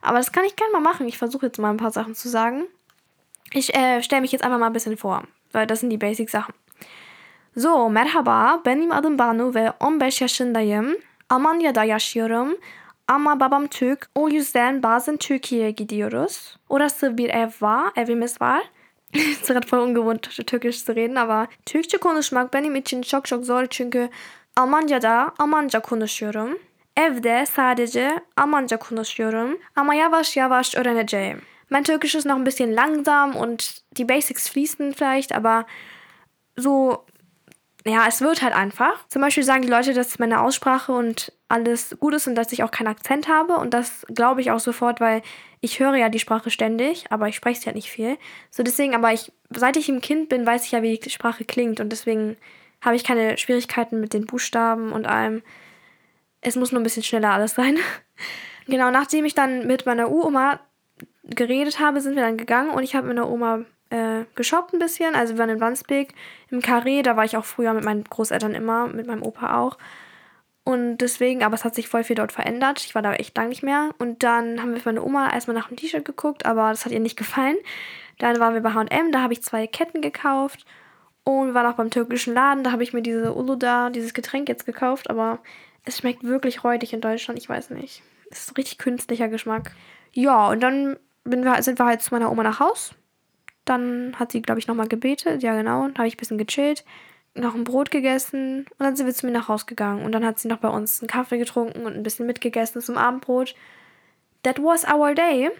Aber 0.00 0.18
das 0.18 0.30
kann 0.30 0.44
ich 0.44 0.54
gerne 0.54 0.72
mal 0.72 0.80
machen. 0.80 1.08
Ich 1.08 1.18
versuche 1.18 1.46
jetzt 1.46 1.58
mal 1.58 1.70
ein 1.70 1.76
paar 1.76 1.90
Sachen 1.90 2.14
zu 2.14 2.28
sagen. 2.28 2.64
Ich 3.52 3.74
äh, 3.74 4.02
stelle 4.02 4.22
mich 4.22 4.32
jetzt 4.32 4.44
einfach 4.44 4.58
mal 4.58 4.66
ein 4.66 4.72
bisschen 4.72 4.96
vor, 4.96 5.24
weil 5.52 5.66
das 5.66 5.80
sind 5.80 5.90
die 5.90 5.98
Basic-Sachen. 5.98 6.54
So, 7.58 7.90
merhaba, 7.90 8.62
benim 8.66 8.92
adım 8.92 9.18
Banu 9.18 9.54
ve 9.54 9.72
15 9.80 10.20
yaşındayım. 10.20 10.96
Almanya'da 11.30 11.84
yaşıyorum. 11.84 12.56
Ama 13.08 13.40
babam 13.40 13.66
Türk. 13.66 14.08
O 14.14 14.28
yüzden 14.28 14.82
bazen 14.82 15.16
Türkiye'ye 15.16 15.70
gidiyoruz. 15.70 16.56
Orası 16.68 17.18
bir 17.18 17.30
ev 17.30 17.48
var, 17.60 17.92
evimiz 17.96 18.40
var. 18.40 18.62
es 19.14 19.48
gerade 19.48 19.66
voll 19.72 19.88
ungewohnt, 19.88 20.46
Türkisch 20.46 20.84
zu 20.84 20.96
reden, 20.96 21.14
aber 21.14 21.46
Türkçe 21.66 21.98
konuşmak 21.98 22.54
benim 22.54 22.76
için 22.76 23.02
çok 23.02 23.24
çok 23.24 23.44
zor 23.44 23.66
çünkü 23.66 24.08
Almanca'da 24.56 25.32
Almanca 25.38 25.80
konuşuyorum. 25.80 26.58
Evde 26.96 27.46
sadece 27.46 28.20
Almanca 28.36 28.76
konuşuyorum. 28.76 29.58
Ama 29.76 29.94
yavaş 29.94 30.36
yavaş 30.36 30.76
öğreneceğim. 30.76 31.40
Mein 31.70 31.82
Türkisch 31.82 32.16
ist 32.16 32.26
noch 32.26 32.36
ein 32.36 32.46
bisschen 32.46 32.76
langsam 32.76 33.36
und 33.36 33.60
die 33.96 34.08
Basics 34.08 34.50
fließen 34.50 34.92
vielleicht, 34.92 35.32
aber 35.32 35.64
so 36.58 37.04
ja, 37.86 38.06
es 38.08 38.20
wird 38.20 38.42
halt 38.42 38.54
einfach. 38.54 39.06
Zum 39.08 39.22
Beispiel 39.22 39.44
sagen 39.44 39.62
die 39.62 39.68
Leute, 39.68 39.94
dass 39.94 40.18
meine 40.18 40.40
Aussprache 40.40 40.92
und 40.92 41.32
alles 41.48 41.96
gut 42.00 42.14
ist 42.14 42.26
und 42.26 42.34
dass 42.34 42.52
ich 42.52 42.64
auch 42.64 42.72
keinen 42.72 42.88
Akzent 42.88 43.28
habe. 43.28 43.56
Und 43.56 43.74
das 43.74 44.04
glaube 44.12 44.40
ich 44.40 44.50
auch 44.50 44.58
sofort, 44.58 45.00
weil 45.00 45.22
ich 45.60 45.78
höre 45.78 45.94
ja 45.94 46.08
die 46.08 46.18
Sprache 46.18 46.50
ständig, 46.50 47.04
aber 47.10 47.28
ich 47.28 47.36
spreche 47.36 47.60
sie 47.60 47.66
halt 47.66 47.76
nicht 47.76 47.90
viel. 47.90 48.18
So 48.50 48.64
deswegen, 48.64 48.94
aber 48.94 49.12
ich, 49.12 49.32
seit 49.50 49.76
ich 49.76 49.88
ein 49.88 50.00
Kind 50.00 50.28
bin, 50.28 50.44
weiß 50.44 50.64
ich 50.64 50.72
ja, 50.72 50.82
wie 50.82 50.98
die 50.98 51.10
Sprache 51.10 51.44
klingt. 51.44 51.78
Und 51.78 51.90
deswegen 51.90 52.36
habe 52.80 52.96
ich 52.96 53.04
keine 53.04 53.38
Schwierigkeiten 53.38 54.00
mit 54.00 54.12
den 54.14 54.26
Buchstaben 54.26 54.92
und 54.92 55.06
allem. 55.06 55.42
Es 56.40 56.56
muss 56.56 56.72
nur 56.72 56.80
ein 56.80 56.84
bisschen 56.84 57.04
schneller 57.04 57.30
alles 57.30 57.54
sein. 57.54 57.78
genau, 58.66 58.90
nachdem 58.90 59.24
ich 59.24 59.34
dann 59.34 59.66
mit 59.66 59.86
meiner 59.86 60.10
Uroma 60.10 60.58
geredet 61.22 61.78
habe, 61.78 62.00
sind 62.00 62.16
wir 62.16 62.22
dann 62.22 62.36
gegangen 62.36 62.70
und 62.70 62.82
ich 62.82 62.94
habe 62.94 63.06
mit 63.06 63.16
meiner 63.16 63.30
Oma 63.30 63.64
äh, 63.90 64.24
geshoppt 64.34 64.72
ein 64.72 64.78
bisschen. 64.78 65.14
Also 65.14 65.34
wir 65.34 65.38
waren 65.38 65.50
in 65.50 65.60
Wandsbek 65.60 66.14
im 66.50 66.60
Carré, 66.60 67.02
da 67.02 67.16
war 67.16 67.24
ich 67.24 67.36
auch 67.36 67.44
früher 67.44 67.72
mit 67.72 67.84
meinen 67.84 68.04
Großeltern 68.04 68.54
immer, 68.54 68.86
mit 68.86 69.06
meinem 69.06 69.22
Opa 69.22 69.58
auch. 69.58 69.78
Und 70.64 70.98
deswegen, 70.98 71.44
aber 71.44 71.54
es 71.54 71.64
hat 71.64 71.76
sich 71.76 71.88
voll 71.88 72.02
viel 72.02 72.16
dort 72.16 72.32
verändert. 72.32 72.84
Ich 72.84 72.96
war 72.96 73.02
da 73.02 73.12
echt 73.14 73.36
lang 73.36 73.48
nicht 73.50 73.62
mehr. 73.62 73.90
Und 73.98 74.24
dann 74.24 74.60
haben 74.60 74.72
wir 74.72 74.80
für 74.80 74.88
meine 74.88 75.04
Oma 75.04 75.32
erstmal 75.32 75.54
nach 75.54 75.68
dem 75.68 75.76
T-Shirt 75.76 76.04
geguckt, 76.04 76.44
aber 76.44 76.70
das 76.70 76.84
hat 76.84 76.92
ihr 76.92 76.98
nicht 76.98 77.16
gefallen. 77.16 77.56
Dann 78.18 78.40
waren 78.40 78.54
wir 78.54 78.62
bei 78.62 78.72
HM, 78.72 79.12
da 79.12 79.22
habe 79.22 79.32
ich 79.32 79.42
zwei 79.42 79.68
Ketten 79.68 80.00
gekauft. 80.00 80.64
Und 81.22 81.48
wir 81.48 81.54
waren 81.54 81.66
auch 81.66 81.76
beim 81.76 81.90
türkischen 81.90 82.34
Laden, 82.34 82.64
da 82.64 82.72
habe 82.72 82.82
ich 82.82 82.92
mir 82.92 83.02
diese 83.02 83.34
Uluda, 83.34 83.90
dieses 83.90 84.14
Getränk 84.14 84.48
jetzt 84.48 84.64
gekauft, 84.64 85.10
aber 85.10 85.40
es 85.84 85.98
schmeckt 85.98 86.22
wirklich 86.22 86.62
räudig 86.62 86.92
in 86.92 87.00
Deutschland, 87.00 87.38
ich 87.38 87.48
weiß 87.48 87.70
nicht. 87.70 88.02
Es 88.30 88.44
ist 88.44 88.56
richtig 88.56 88.78
künstlicher 88.78 89.28
Geschmack. 89.28 89.72
Ja, 90.12 90.48
und 90.48 90.60
dann 90.60 90.96
sind 91.24 91.44
wir 91.44 91.84
halt 91.84 92.02
zu 92.02 92.14
meiner 92.14 92.30
Oma 92.30 92.44
nach 92.44 92.60
Haus. 92.60 92.94
Dann 93.66 94.14
hat 94.18 94.32
sie, 94.32 94.40
glaube 94.40 94.58
ich, 94.58 94.66
nochmal 94.66 94.88
gebetet. 94.88 95.42
Ja, 95.42 95.54
genau. 95.54 95.82
Dann 95.82 95.98
habe 95.98 96.08
ich 96.08 96.14
ein 96.14 96.18
bisschen 96.18 96.38
gechillt, 96.38 96.84
noch 97.34 97.54
ein 97.54 97.64
Brot 97.64 97.90
gegessen 97.90 98.60
und 98.60 98.80
dann 98.80 98.96
sind 98.96 99.04
wir 99.04 99.12
zu 99.12 99.26
mir 99.26 99.32
nach 99.32 99.48
Hause 99.48 99.66
gegangen. 99.66 100.04
Und 100.04 100.12
dann 100.12 100.24
hat 100.24 100.38
sie 100.38 100.48
noch 100.48 100.58
bei 100.58 100.68
uns 100.68 101.00
einen 101.00 101.08
Kaffee 101.08 101.36
getrunken 101.36 101.84
und 101.84 101.94
ein 101.94 102.02
bisschen 102.02 102.26
mitgegessen 102.26 102.80
zum 102.80 102.96
Abendbrot. 102.96 103.54
That 104.42 104.58
was 104.62 104.86
our 104.90 105.14
day. 105.14 105.50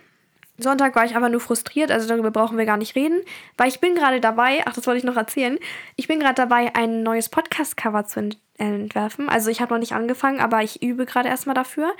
Sonntag 0.59 0.97
war 0.97 1.05
ich 1.05 1.14
einfach 1.14 1.29
nur 1.29 1.40
frustriert, 1.40 1.90
also 1.90 2.09
darüber 2.09 2.31
brauchen 2.31 2.57
wir 2.57 2.64
gar 2.64 2.79
nicht 2.79 2.97
reden, 2.97 3.21
weil 3.59 3.69
ich 3.69 3.79
bin 3.79 3.95
gerade 3.95 4.21
dabei, 4.21 4.62
ach, 4.64 4.73
das 4.73 4.87
wollte 4.87 4.97
ich 4.97 5.05
noch 5.05 5.16
erzählen, 5.16 5.59
ich 5.97 6.09
bin 6.09 6.19
gerade 6.19 6.37
dabei, 6.37 6.75
ein 6.75 7.03
neues 7.03 7.29
Podcast-Cover 7.29 8.07
zu 8.07 8.31
entwerfen. 8.57 9.29
Also 9.29 9.51
ich 9.51 9.61
habe 9.61 9.75
noch 9.75 9.81
nicht 9.81 9.92
angefangen, 9.92 10.40
aber 10.40 10.62
ich 10.62 10.83
übe 10.83 11.05
gerade 11.05 11.29
erstmal 11.29 11.55
dafür. 11.55 11.92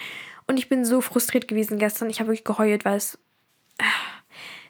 Und 0.47 0.59
ich 0.59 0.69
bin 0.69 0.85
so 0.85 1.01
frustriert 1.01 1.49
gewesen 1.49 1.79
gestern. 1.79 2.09
Ich 2.09 2.21
habe 2.21 2.29
wirklich 2.29 2.45
geheult, 2.45 2.85
weil 2.85 2.97
es 2.97 3.19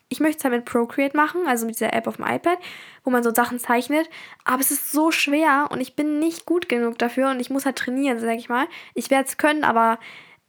ich 0.09 0.21
möchte 0.21 0.38
es 0.38 0.45
halt 0.45 0.55
mit 0.55 0.64
Procreate 0.64 1.16
machen, 1.16 1.47
also 1.47 1.66
mit 1.66 1.75
dieser 1.75 1.92
App 1.92 2.07
auf 2.07 2.16
dem 2.16 2.27
iPad, 2.27 2.59
wo 3.05 3.11
man 3.11 3.23
so 3.23 3.35
Sachen 3.35 3.59
zeichnet. 3.59 4.09
Aber 4.45 4.61
es 4.61 4.71
ist 4.71 4.92
so 4.92 5.11
schwer 5.11 5.69
und 5.71 5.81
ich 5.81 5.97
bin 5.97 6.19
nicht 6.19 6.47
gut 6.47 6.69
genug 6.69 6.99
dafür 6.99 7.31
und 7.31 7.40
ich 7.40 7.51
muss 7.51 7.66
halt 7.66 7.77
trainieren, 7.77 8.19
sag 8.21 8.37
ich 8.37 8.49
mal. 8.49 8.66
Ich 8.95 9.11
werde 9.11 9.29
es 9.29 9.37
können, 9.37 9.64
aber 9.64 9.99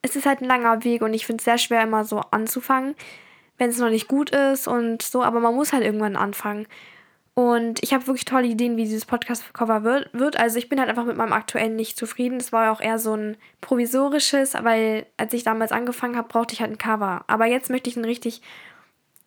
es 0.02 0.15
ist 0.15 0.26
halt 0.26 0.41
ein 0.41 0.48
langer 0.48 0.84
Weg 0.84 1.02
und 1.02 1.13
ich 1.13 1.26
finde 1.26 1.41
es 1.41 1.46
sehr 1.46 1.58
schwer, 1.58 1.84
immer 1.84 2.06
so 2.06 2.22
anzufangen, 2.32 2.96
wenn 3.58 3.72
es 3.72 3.80
noch 3.80 3.89
nicht 3.89 4.08
gut 4.08 4.30
ist 4.30 4.67
und 4.67 5.02
so. 5.02 5.24
Aber 5.24 5.39
man 5.39 5.56
muss 5.56 5.74
halt 5.74 5.84
irgendwann 5.84 6.15
anfangen. 6.15 6.67
Und 7.34 7.84
ich 7.84 7.93
habe 7.93 8.08
wirklich 8.08 8.26
tolle 8.26 8.48
Ideen, 8.48 8.78
wie 8.78 8.86
dieses 8.86 9.06
Podcast-Cover 9.06 9.84
wird, 9.84 10.10
wird. 10.12 10.39
Also 10.39 10.58
ich 10.58 10.70
bin 10.70 10.80
halt 10.80 10.89
einfach 10.89 11.06
mit 11.06 11.17
meinem 11.17 11.34
aktuellen 11.34 11.76
nicht 11.76 11.96
zufrieden. 11.96 12.39
Es 12.39 12.52
war 12.52 12.65
ja 12.65 12.72
auch 12.72 12.82
eher 12.82 12.98
so 12.98 13.13
ein 13.13 13.38
provisorisches, 13.62 14.56
weil 14.56 15.06
als 15.17 15.34
ich 15.34 15.43
damals 15.43 15.72
angefangen 15.72 16.17
habe, 16.17 16.28
brauchte 16.28 16.54
ich 16.56 16.62
halt 16.62 16.72
ein 16.72 16.80
Cover. 16.80 17.24
Aber 17.28 17.46
jetzt 17.46 17.70
möchte 17.70 17.91
ich 17.91 17.96
ein 17.96 18.06
richtig 18.06 18.41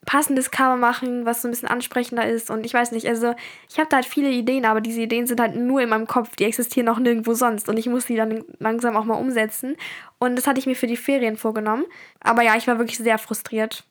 passendes 0.07 0.51
Cover 0.51 0.77
machen, 0.77 1.27
was 1.27 1.43
so 1.43 1.49
ein 1.49 1.51
bisschen 1.51 1.69
ansprechender 1.69 2.27
ist. 2.27 2.51
Und 2.51 2.65
ich 2.65 2.73
weiß 2.73 2.93
nicht, 2.93 3.07
also 3.07 3.35
ich 3.69 3.79
habe 3.79 3.89
da 3.89 3.97
halt 3.97 4.07
viele 4.07 4.31
Ideen, 4.31 4.65
aber 4.65 4.81
diese 4.81 5.03
Ideen 5.03 5.27
sind 5.27 5.41
halt 5.41 5.55
nur 5.55 5.81
in 5.81 5.89
meinem 5.89 6.07
Kopf. 6.07 6.37
Die 6.37 6.45
existieren 6.45 6.89
auch 6.89 6.99
nirgendwo 6.99 7.35
sonst. 7.35 7.69
Und 7.69 7.79
ich 7.79 7.87
muss 7.87 8.07
die 8.07 8.17
dann 8.17 8.45
langsam 8.59 8.97
auch 8.97 9.05
mal 9.05 9.15
umsetzen. 9.15 9.77
Und 10.19 10.37
das 10.37 10.47
hatte 10.47 10.59
ich 10.59 10.67
mir 10.67 10.77
für 10.77 10.87
die 10.87 10.97
Ferien 10.97 11.37
vorgenommen. 11.37 11.85
Aber 12.21 12.43
ja, 12.43 12.57
ich 12.57 12.67
war 12.67 12.79
wirklich 12.79 12.99
sehr 12.99 13.19
frustriert. 13.19 13.85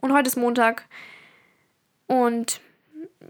Und 0.00 0.12
heute 0.12 0.28
ist 0.28 0.36
Montag. 0.36 0.84
Und 2.06 2.60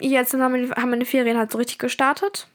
jetzt 0.01 0.35
haben 0.35 0.91
meine 0.91 1.05
Ferien 1.05 1.39
halt 1.39 1.53
so 1.53 1.59
richtig 1.59 1.79
gestartet. 1.79 2.49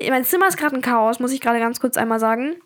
Mein 0.00 0.24
Zimmer 0.24 0.48
ist 0.48 0.56
gerade 0.56 0.74
ein 0.74 0.82
Chaos, 0.82 1.20
muss 1.20 1.32
ich 1.32 1.40
gerade 1.40 1.60
ganz 1.60 1.78
kurz 1.80 1.96
einmal 1.96 2.20
sagen 2.20 2.56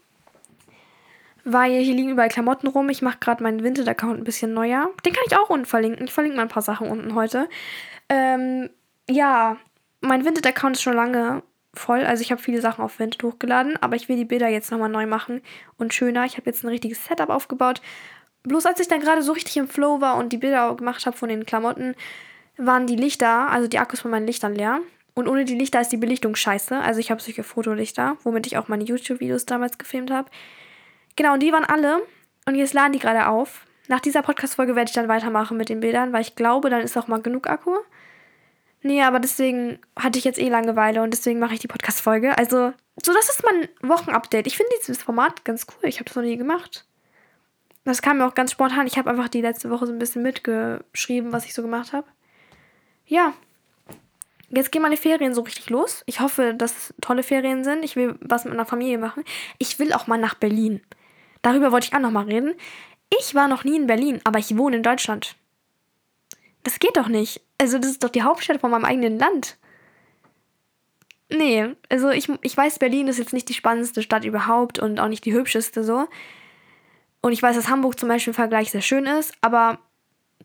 weil 1.53 1.81
hier 1.83 1.95
liegen 1.95 2.11
überall 2.11 2.29
Klamotten 2.29 2.69
rum. 2.69 2.89
Ich 2.89 3.03
mache 3.03 3.19
gerade 3.21 3.43
meinen 3.43 3.63
Vinted-Account 3.63 4.19
ein 4.19 4.25
bisschen 4.25 4.53
neuer. 4.53 4.91
Den 5.05 5.13
kann 5.13 5.25
ich 5.27 5.37
auch 5.37 5.51
unten 5.51 5.67
verlinken. 5.67 6.07
Ich 6.07 6.13
verlinke 6.13 6.37
mal 6.37 6.43
ein 6.43 6.49
paar 6.49 6.63
Sachen 6.63 6.89
unten 6.89 7.15
heute. 7.15 7.49
Ähm, 8.09 8.71
ja, 9.09 9.57
mein 10.01 10.25
Vinted-Account 10.25 10.77
ist 10.77 10.83
schon 10.83 10.95
lange 10.95 11.43
voll. 11.75 12.05
Also 12.05 12.23
ich 12.23 12.31
habe 12.31 12.43
viele 12.43 12.61
Sachen 12.61 12.85
auf 12.85 12.99
Vinted 12.99 13.23
hochgeladen, 13.23 13.77
aber 13.81 13.97
ich 13.97 14.09
will 14.09 14.17
die 14.17 14.25
Bilder 14.25 14.49
jetzt 14.49 14.71
nochmal 14.71 14.89
neu 14.89 15.07
machen 15.07 15.41
und 15.79 15.95
schöner. 15.95 16.25
Ich 16.25 16.37
habe 16.37 16.47
jetzt 16.47 16.65
ein 16.65 16.69
richtiges 16.69 17.05
Setup 17.05 17.31
aufgebaut. 17.31 17.81
Bloß 18.43 18.67
als 18.67 18.81
ich 18.81 18.89
dann 18.89 19.01
gerade 19.01 19.23
so 19.23 19.33
richtig 19.33 19.57
im 19.57 19.69
Flow 19.69 20.01
war 20.01 20.17
und 20.17 20.33
die 20.33 20.39
Bilder 20.39 20.75
gemacht 20.75 21.07
habe 21.07 21.17
von 21.17 21.29
den 21.29 21.47
Klamotten, 21.47 21.95
waren 22.57 22.87
die 22.87 22.97
Lichter, 22.97 23.51
also 23.51 23.69
die 23.69 23.79
Akkus 23.79 24.01
von 24.01 24.11
meinen 24.11 24.27
Lichtern 24.27 24.55
leer. 24.55 24.81
Und 25.15 25.29
ohne 25.29 25.45
die 25.45 25.57
Lichter 25.57 25.81
ist 25.81 25.91
die 25.91 25.97
Belichtung 25.97 26.37
scheiße. 26.37 26.79
Also 26.79 27.01
ich 27.01 27.11
habe 27.11 27.21
solche 27.21 27.43
Fotolichter, 27.43 28.17
womit 28.23 28.47
ich 28.47 28.57
auch 28.57 28.69
meine 28.69 28.85
YouTube-Videos 28.85 29.47
damals 29.47 29.79
gefilmt 29.79 30.11
habe. 30.11 30.31
Genau, 31.19 31.33
und 31.35 31.43
die 31.43 31.53
waren 31.53 31.65
alle. 31.65 32.01
Und 32.47 32.55
jetzt 32.55 32.75
laden 32.75 32.93
die 32.93 33.01
gerade 33.01 33.27
auf. 33.27 33.67
Nach 33.89 33.99
dieser 33.99 34.23
Podcast-Folge 34.23 34.77
werde 34.77 34.89
ich 34.89 34.95
dann 34.95 35.09
weitermachen 35.09 35.57
mit 35.57 35.69
den 35.69 35.81
Bildern, 35.81 36.13
weil 36.13 36.21
ich 36.21 36.37
glaube, 36.37 36.71
dann 36.71 36.81
ist 36.81 36.97
auch 36.97 37.09
mal 37.09 37.21
genug 37.21 37.51
Akku. 37.51 37.75
Nee, 38.83 39.03
aber 39.03 39.19
deswegen 39.19 39.81
hatte 39.99 40.21
ich 40.21 40.25
jetzt 40.25 40.39
eh 40.39 40.49
Langeweile 40.49 41.03
und 41.03 41.11
deswegen 41.11 41.41
mache 41.41 41.55
ich 41.55 41.59
die 41.59 41.67
Podcast-Folge. 41.67 42.39
Also, 42.39 42.73
so, 43.03 43.13
das 43.13 43.29
ist 43.31 43.43
mein 43.43 43.69
Wochenupdate. 43.83 44.47
Ich 44.47 44.57
finde 44.57 44.71
dieses 44.81 45.03
Format 45.03 45.45
ganz 45.45 45.67
cool. 45.69 45.89
Ich 45.89 45.97
habe 45.97 46.05
das 46.05 46.15
noch 46.15 46.23
nie 46.23 46.37
gemacht. 46.37 46.87
Das 47.83 48.01
kam 48.01 48.19
mir 48.19 48.27
auch 48.29 48.35
ganz 48.35 48.53
spontan. 48.53 48.87
Ich 48.87 48.97
habe 48.97 49.11
einfach 49.11 49.29
die 49.29 49.41
letzte 49.41 49.71
Woche 49.71 49.87
so 49.87 49.93
ein 49.93 49.99
bisschen 49.99 50.23
mitgeschrieben, 50.23 51.33
was 51.33 51.47
ich 51.47 51.53
so 51.53 51.63
gemacht 51.63 51.93
habe. 51.93 52.07
Ja. 53.07 53.33
jetzt 54.51 54.71
gehen 54.71 54.83
meine 54.83 54.97
Ferien 54.97 55.35
so 55.35 55.41
richtig 55.41 55.69
los. 55.69 56.05
Ich 56.07 56.21
hoffe, 56.21 56.55
dass 56.55 56.77
es 56.77 56.95
tolle 57.01 57.25
Ferien 57.25 57.65
sind. 57.65 57.85
Ich 57.85 57.97
will 57.97 58.15
was 58.21 58.45
mit 58.45 58.53
meiner 58.53 58.67
Familie 58.67 58.99
machen. 58.99 59.25
Ich 59.59 59.81
will 59.81 59.93
auch 59.93 60.07
mal 60.07 60.19
nach 60.19 60.35
Berlin. 60.35 60.81
Darüber 61.49 61.73
wollte 61.73 61.87
ich 61.87 61.95
auch 61.95 62.01
noch 62.01 62.11
mal 62.11 62.27
reden. 62.27 62.55
Ich 63.19 63.35
war 63.35 63.49
noch 63.49 63.65
nie 63.65 63.77
in 63.77 63.87
Berlin, 63.87 64.21
aber 64.25 64.39
ich 64.39 64.59
wohne 64.59 64.77
in 64.77 64.83
Deutschland. 64.83 65.35
Das 66.63 66.79
geht 66.79 66.99
doch 66.99 67.09
nicht. 67.09 67.41
Also, 67.59 67.79
das 67.79 67.93
ist 67.93 68.05
doch 68.05 68.11
die 68.11 68.21
Hauptstadt 68.21 68.61
von 68.61 68.71
meinem 68.71 68.85
eigenen 68.85 69.19
Land. 69.19 69.57
Nee, 71.31 71.75
also 71.89 72.11
ich, 72.11 72.29
ich 72.43 72.55
weiß, 72.55 72.79
Berlin 72.79 73.09
ist 73.09 73.17
jetzt 73.17 73.33
nicht 73.33 73.49
die 73.49 73.55
spannendste 73.55 74.03
Stadt 74.03 74.27
überhaupt 74.27 74.79
und 74.79 75.01
auch 75.01 75.09
nicht 75.09 75.25
die 75.25 75.33
hübscheste 75.33 75.85
so. 75.85 76.07
Und 77.23 77.33
ich 77.33 77.43
weiß, 77.43 77.57
dass 77.57 77.71
Hamburg 77.71 77.99
zum 77.99 78.11
Beispiel 78.11 78.33
im 78.33 78.35
Vergleich 78.35 78.71
sehr 78.71 78.83
schön 78.83 79.07
ist, 79.07 79.33
aber 79.41 79.79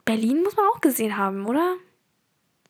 Berlin 0.05 0.41
muss 0.41 0.55
man 0.55 0.67
auch 0.67 0.79
gesehen 0.79 1.17
haben, 1.17 1.45
oder? 1.45 1.75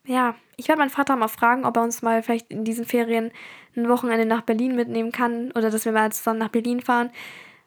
Ja, 0.08 0.34
ich 0.58 0.70
werde 0.70 0.80
meinen 0.80 0.90
Vater 0.90 1.16
mal 1.18 1.28
fragen, 1.28 1.66
ob 1.66 1.78
er 1.78 1.84
uns 1.84 2.02
mal 2.02 2.24
vielleicht 2.24 2.50
in 2.50 2.64
diesen 2.64 2.86
Ferien 2.86 3.32
ein 3.76 3.88
Wochenende 3.90 4.26
nach 4.26 4.42
Berlin 4.42 4.76
mitnehmen 4.76 5.12
kann 5.12 5.52
oder 5.52 5.70
dass 5.70 5.86
wir 5.86 5.92
mal 5.92 6.12
zusammen 6.12 6.40
nach 6.40 6.50
Berlin 6.50 6.82
fahren. 6.82 7.12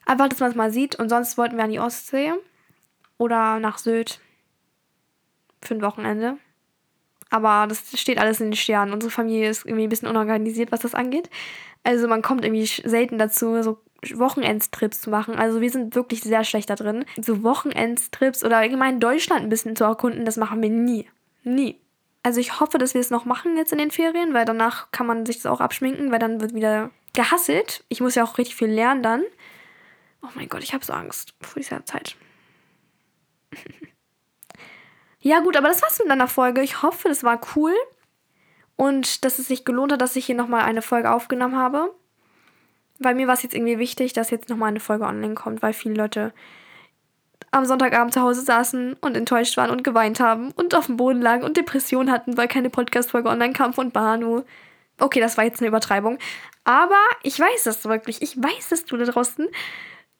Einfach, 0.06 0.28
dass 0.28 0.40
man 0.40 0.50
es 0.50 0.56
mal 0.56 0.72
sieht. 0.72 0.96
Und 0.96 1.08
sonst 1.08 1.36
wollten 1.36 1.56
wir 1.56 1.64
an 1.64 1.70
die 1.70 1.80
Ostsee 1.80 2.32
oder 3.18 3.58
nach 3.58 3.78
Sylt 3.78 4.20
für 5.60 5.74
ein 5.74 5.82
Wochenende. 5.82 6.38
Aber 7.28 7.66
das 7.68 7.98
steht 7.98 8.18
alles 8.18 8.40
in 8.40 8.50
den 8.50 8.56
Sternen. 8.56 8.92
Unsere 8.92 9.10
Familie 9.10 9.50
ist 9.50 9.66
irgendwie 9.66 9.84
ein 9.84 9.90
bisschen 9.90 10.08
unorganisiert, 10.08 10.72
was 10.72 10.80
das 10.80 10.94
angeht. 10.94 11.28
Also 11.82 12.08
man 12.08 12.22
kommt 12.22 12.44
irgendwie 12.44 12.66
selten 12.66 13.18
dazu, 13.18 13.62
so 13.62 13.78
Wochenendstrips 14.14 15.00
zu 15.00 15.10
machen. 15.10 15.34
Also 15.34 15.60
wir 15.60 15.70
sind 15.70 15.94
wirklich 15.94 16.20
sehr 16.22 16.44
schlecht 16.44 16.70
da 16.70 16.76
drin. 16.76 17.04
So 17.20 17.42
Wochenendstrips 17.42 18.44
oder 18.44 18.58
allgemein 18.58 19.00
Deutschland 19.00 19.42
ein 19.42 19.48
bisschen 19.48 19.76
zu 19.76 19.84
erkunden, 19.84 20.24
das 20.24 20.36
machen 20.36 20.62
wir 20.62 20.70
nie. 20.70 21.08
Nie. 21.42 21.80
Also 22.22 22.40
ich 22.40 22.60
hoffe, 22.60 22.78
dass 22.78 22.94
wir 22.94 23.00
es 23.00 23.10
noch 23.10 23.24
machen 23.24 23.56
jetzt 23.56 23.72
in 23.72 23.78
den 23.78 23.90
Ferien, 23.90 24.34
weil 24.34 24.44
danach 24.44 24.90
kann 24.90 25.06
man 25.06 25.26
sich 25.26 25.36
das 25.36 25.46
auch 25.46 25.60
abschminken, 25.60 26.10
weil 26.10 26.18
dann 26.18 26.40
wird 26.40 26.54
wieder 26.54 26.90
gehasselt. 27.14 27.84
Ich 27.88 28.00
muss 28.00 28.14
ja 28.14 28.24
auch 28.24 28.38
richtig 28.38 28.56
viel 28.56 28.68
lernen 28.68 29.02
dann. 29.02 29.22
Oh 30.26 30.32
mein 30.34 30.48
Gott, 30.48 30.62
ich 30.62 30.74
habe 30.74 30.84
so 30.84 30.92
Angst 30.92 31.34
vor 31.40 31.54
dieser 31.56 31.84
Zeit. 31.84 32.16
ja 35.20 35.40
gut, 35.40 35.56
aber 35.56 35.68
das 35.68 35.82
war's 35.82 36.00
mit 36.00 36.10
einer 36.10 36.26
Folge. 36.26 36.62
Ich 36.62 36.82
hoffe, 36.82 37.08
das 37.08 37.22
war 37.22 37.40
cool 37.54 37.72
und 38.74 39.24
dass 39.24 39.38
es 39.38 39.46
sich 39.46 39.64
gelohnt 39.64 39.92
hat, 39.92 40.00
dass 40.00 40.16
ich 40.16 40.26
hier 40.26 40.34
nochmal 40.34 40.64
eine 40.64 40.82
Folge 40.82 41.10
aufgenommen 41.12 41.56
habe. 41.56 41.94
Weil 42.98 43.14
mir 43.14 43.26
war 43.26 43.34
es 43.34 43.42
jetzt 43.42 43.54
irgendwie 43.54 43.78
wichtig, 43.78 44.14
dass 44.14 44.30
jetzt 44.30 44.48
nochmal 44.48 44.70
eine 44.70 44.80
Folge 44.80 45.04
online 45.04 45.34
kommt, 45.34 45.62
weil 45.62 45.72
viele 45.72 45.94
Leute 45.94 46.32
am 47.52 47.64
Sonntagabend 47.64 48.12
zu 48.12 48.20
Hause 48.20 48.40
saßen 48.40 48.94
und 48.94 49.16
enttäuscht 49.16 49.56
waren 49.56 49.70
und 49.70 49.84
geweint 49.84 50.18
haben 50.18 50.50
und 50.52 50.74
auf 50.74 50.86
dem 50.86 50.96
Boden 50.96 51.22
lagen 51.22 51.44
und 51.44 51.56
Depressionen 51.56 52.10
hatten, 52.10 52.36
weil 52.36 52.48
keine 52.48 52.70
Podcast-Folge 52.70 53.28
online 53.28 53.52
kam 53.52 53.74
von 53.74 53.92
Banu. 53.92 54.42
Okay, 54.98 55.20
das 55.20 55.36
war 55.36 55.44
jetzt 55.44 55.60
eine 55.60 55.68
Übertreibung. 55.68 56.18
Aber 56.64 57.00
ich 57.22 57.38
weiß 57.38 57.66
es 57.66 57.84
wirklich. 57.84 58.22
Ich 58.22 58.36
weiß, 58.36 58.70
dass 58.70 58.84
du 58.84 58.96
da 58.96 59.04
draußen 59.04 59.46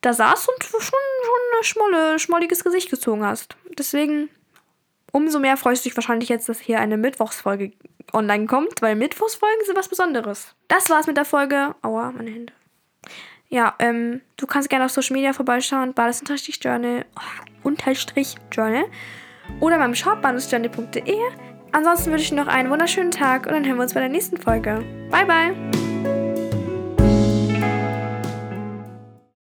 da 0.00 0.12
saß 0.12 0.48
und 0.48 0.64
schon, 0.64 0.80
schon 0.80 1.58
ein 1.58 1.64
schmolle, 1.64 2.18
schmolliges 2.18 2.64
Gesicht 2.64 2.90
gezogen 2.90 3.24
hast. 3.24 3.56
Deswegen, 3.78 4.28
umso 5.12 5.38
mehr 5.38 5.56
freust 5.56 5.84
du 5.84 5.88
dich 5.88 5.96
wahrscheinlich 5.96 6.28
jetzt, 6.28 6.48
dass 6.48 6.60
hier 6.60 6.80
eine 6.80 6.96
Mittwochsfolge 6.96 7.72
online 8.12 8.46
kommt, 8.46 8.82
weil 8.82 8.94
Mittwochsfolgen 8.94 9.64
sind 9.64 9.76
was 9.76 9.88
Besonderes. 9.88 10.54
Das 10.68 10.90
war's 10.90 11.06
mit 11.06 11.16
der 11.16 11.24
Folge. 11.24 11.74
Aua, 11.82 12.12
meine 12.12 12.30
Hände. 12.30 12.52
Ja, 13.48 13.74
ähm, 13.78 14.22
du 14.36 14.46
kannst 14.46 14.68
gerne 14.68 14.84
auf 14.86 14.90
Social 14.90 15.14
Media 15.14 15.32
vorbeischauen, 15.32 15.94
bades-journal, 15.94 17.04
oh, 17.16 17.20
unterstrich 17.62 18.34
Journal 18.50 18.86
oder 19.60 19.78
beim 19.78 19.94
Shop 19.94 20.20
badesjournal.de. 20.20 21.18
Ansonsten 21.72 22.10
wünsche 22.10 22.24
ich 22.24 22.32
noch 22.32 22.48
einen 22.48 22.70
wunderschönen 22.70 23.10
Tag 23.10 23.46
und 23.46 23.52
dann 23.52 23.64
hören 23.64 23.76
wir 23.76 23.82
uns 23.82 23.94
bei 23.94 24.00
der 24.00 24.08
nächsten 24.08 24.36
Folge. 24.36 24.82
Bye, 25.10 25.26
bye! 25.26 25.85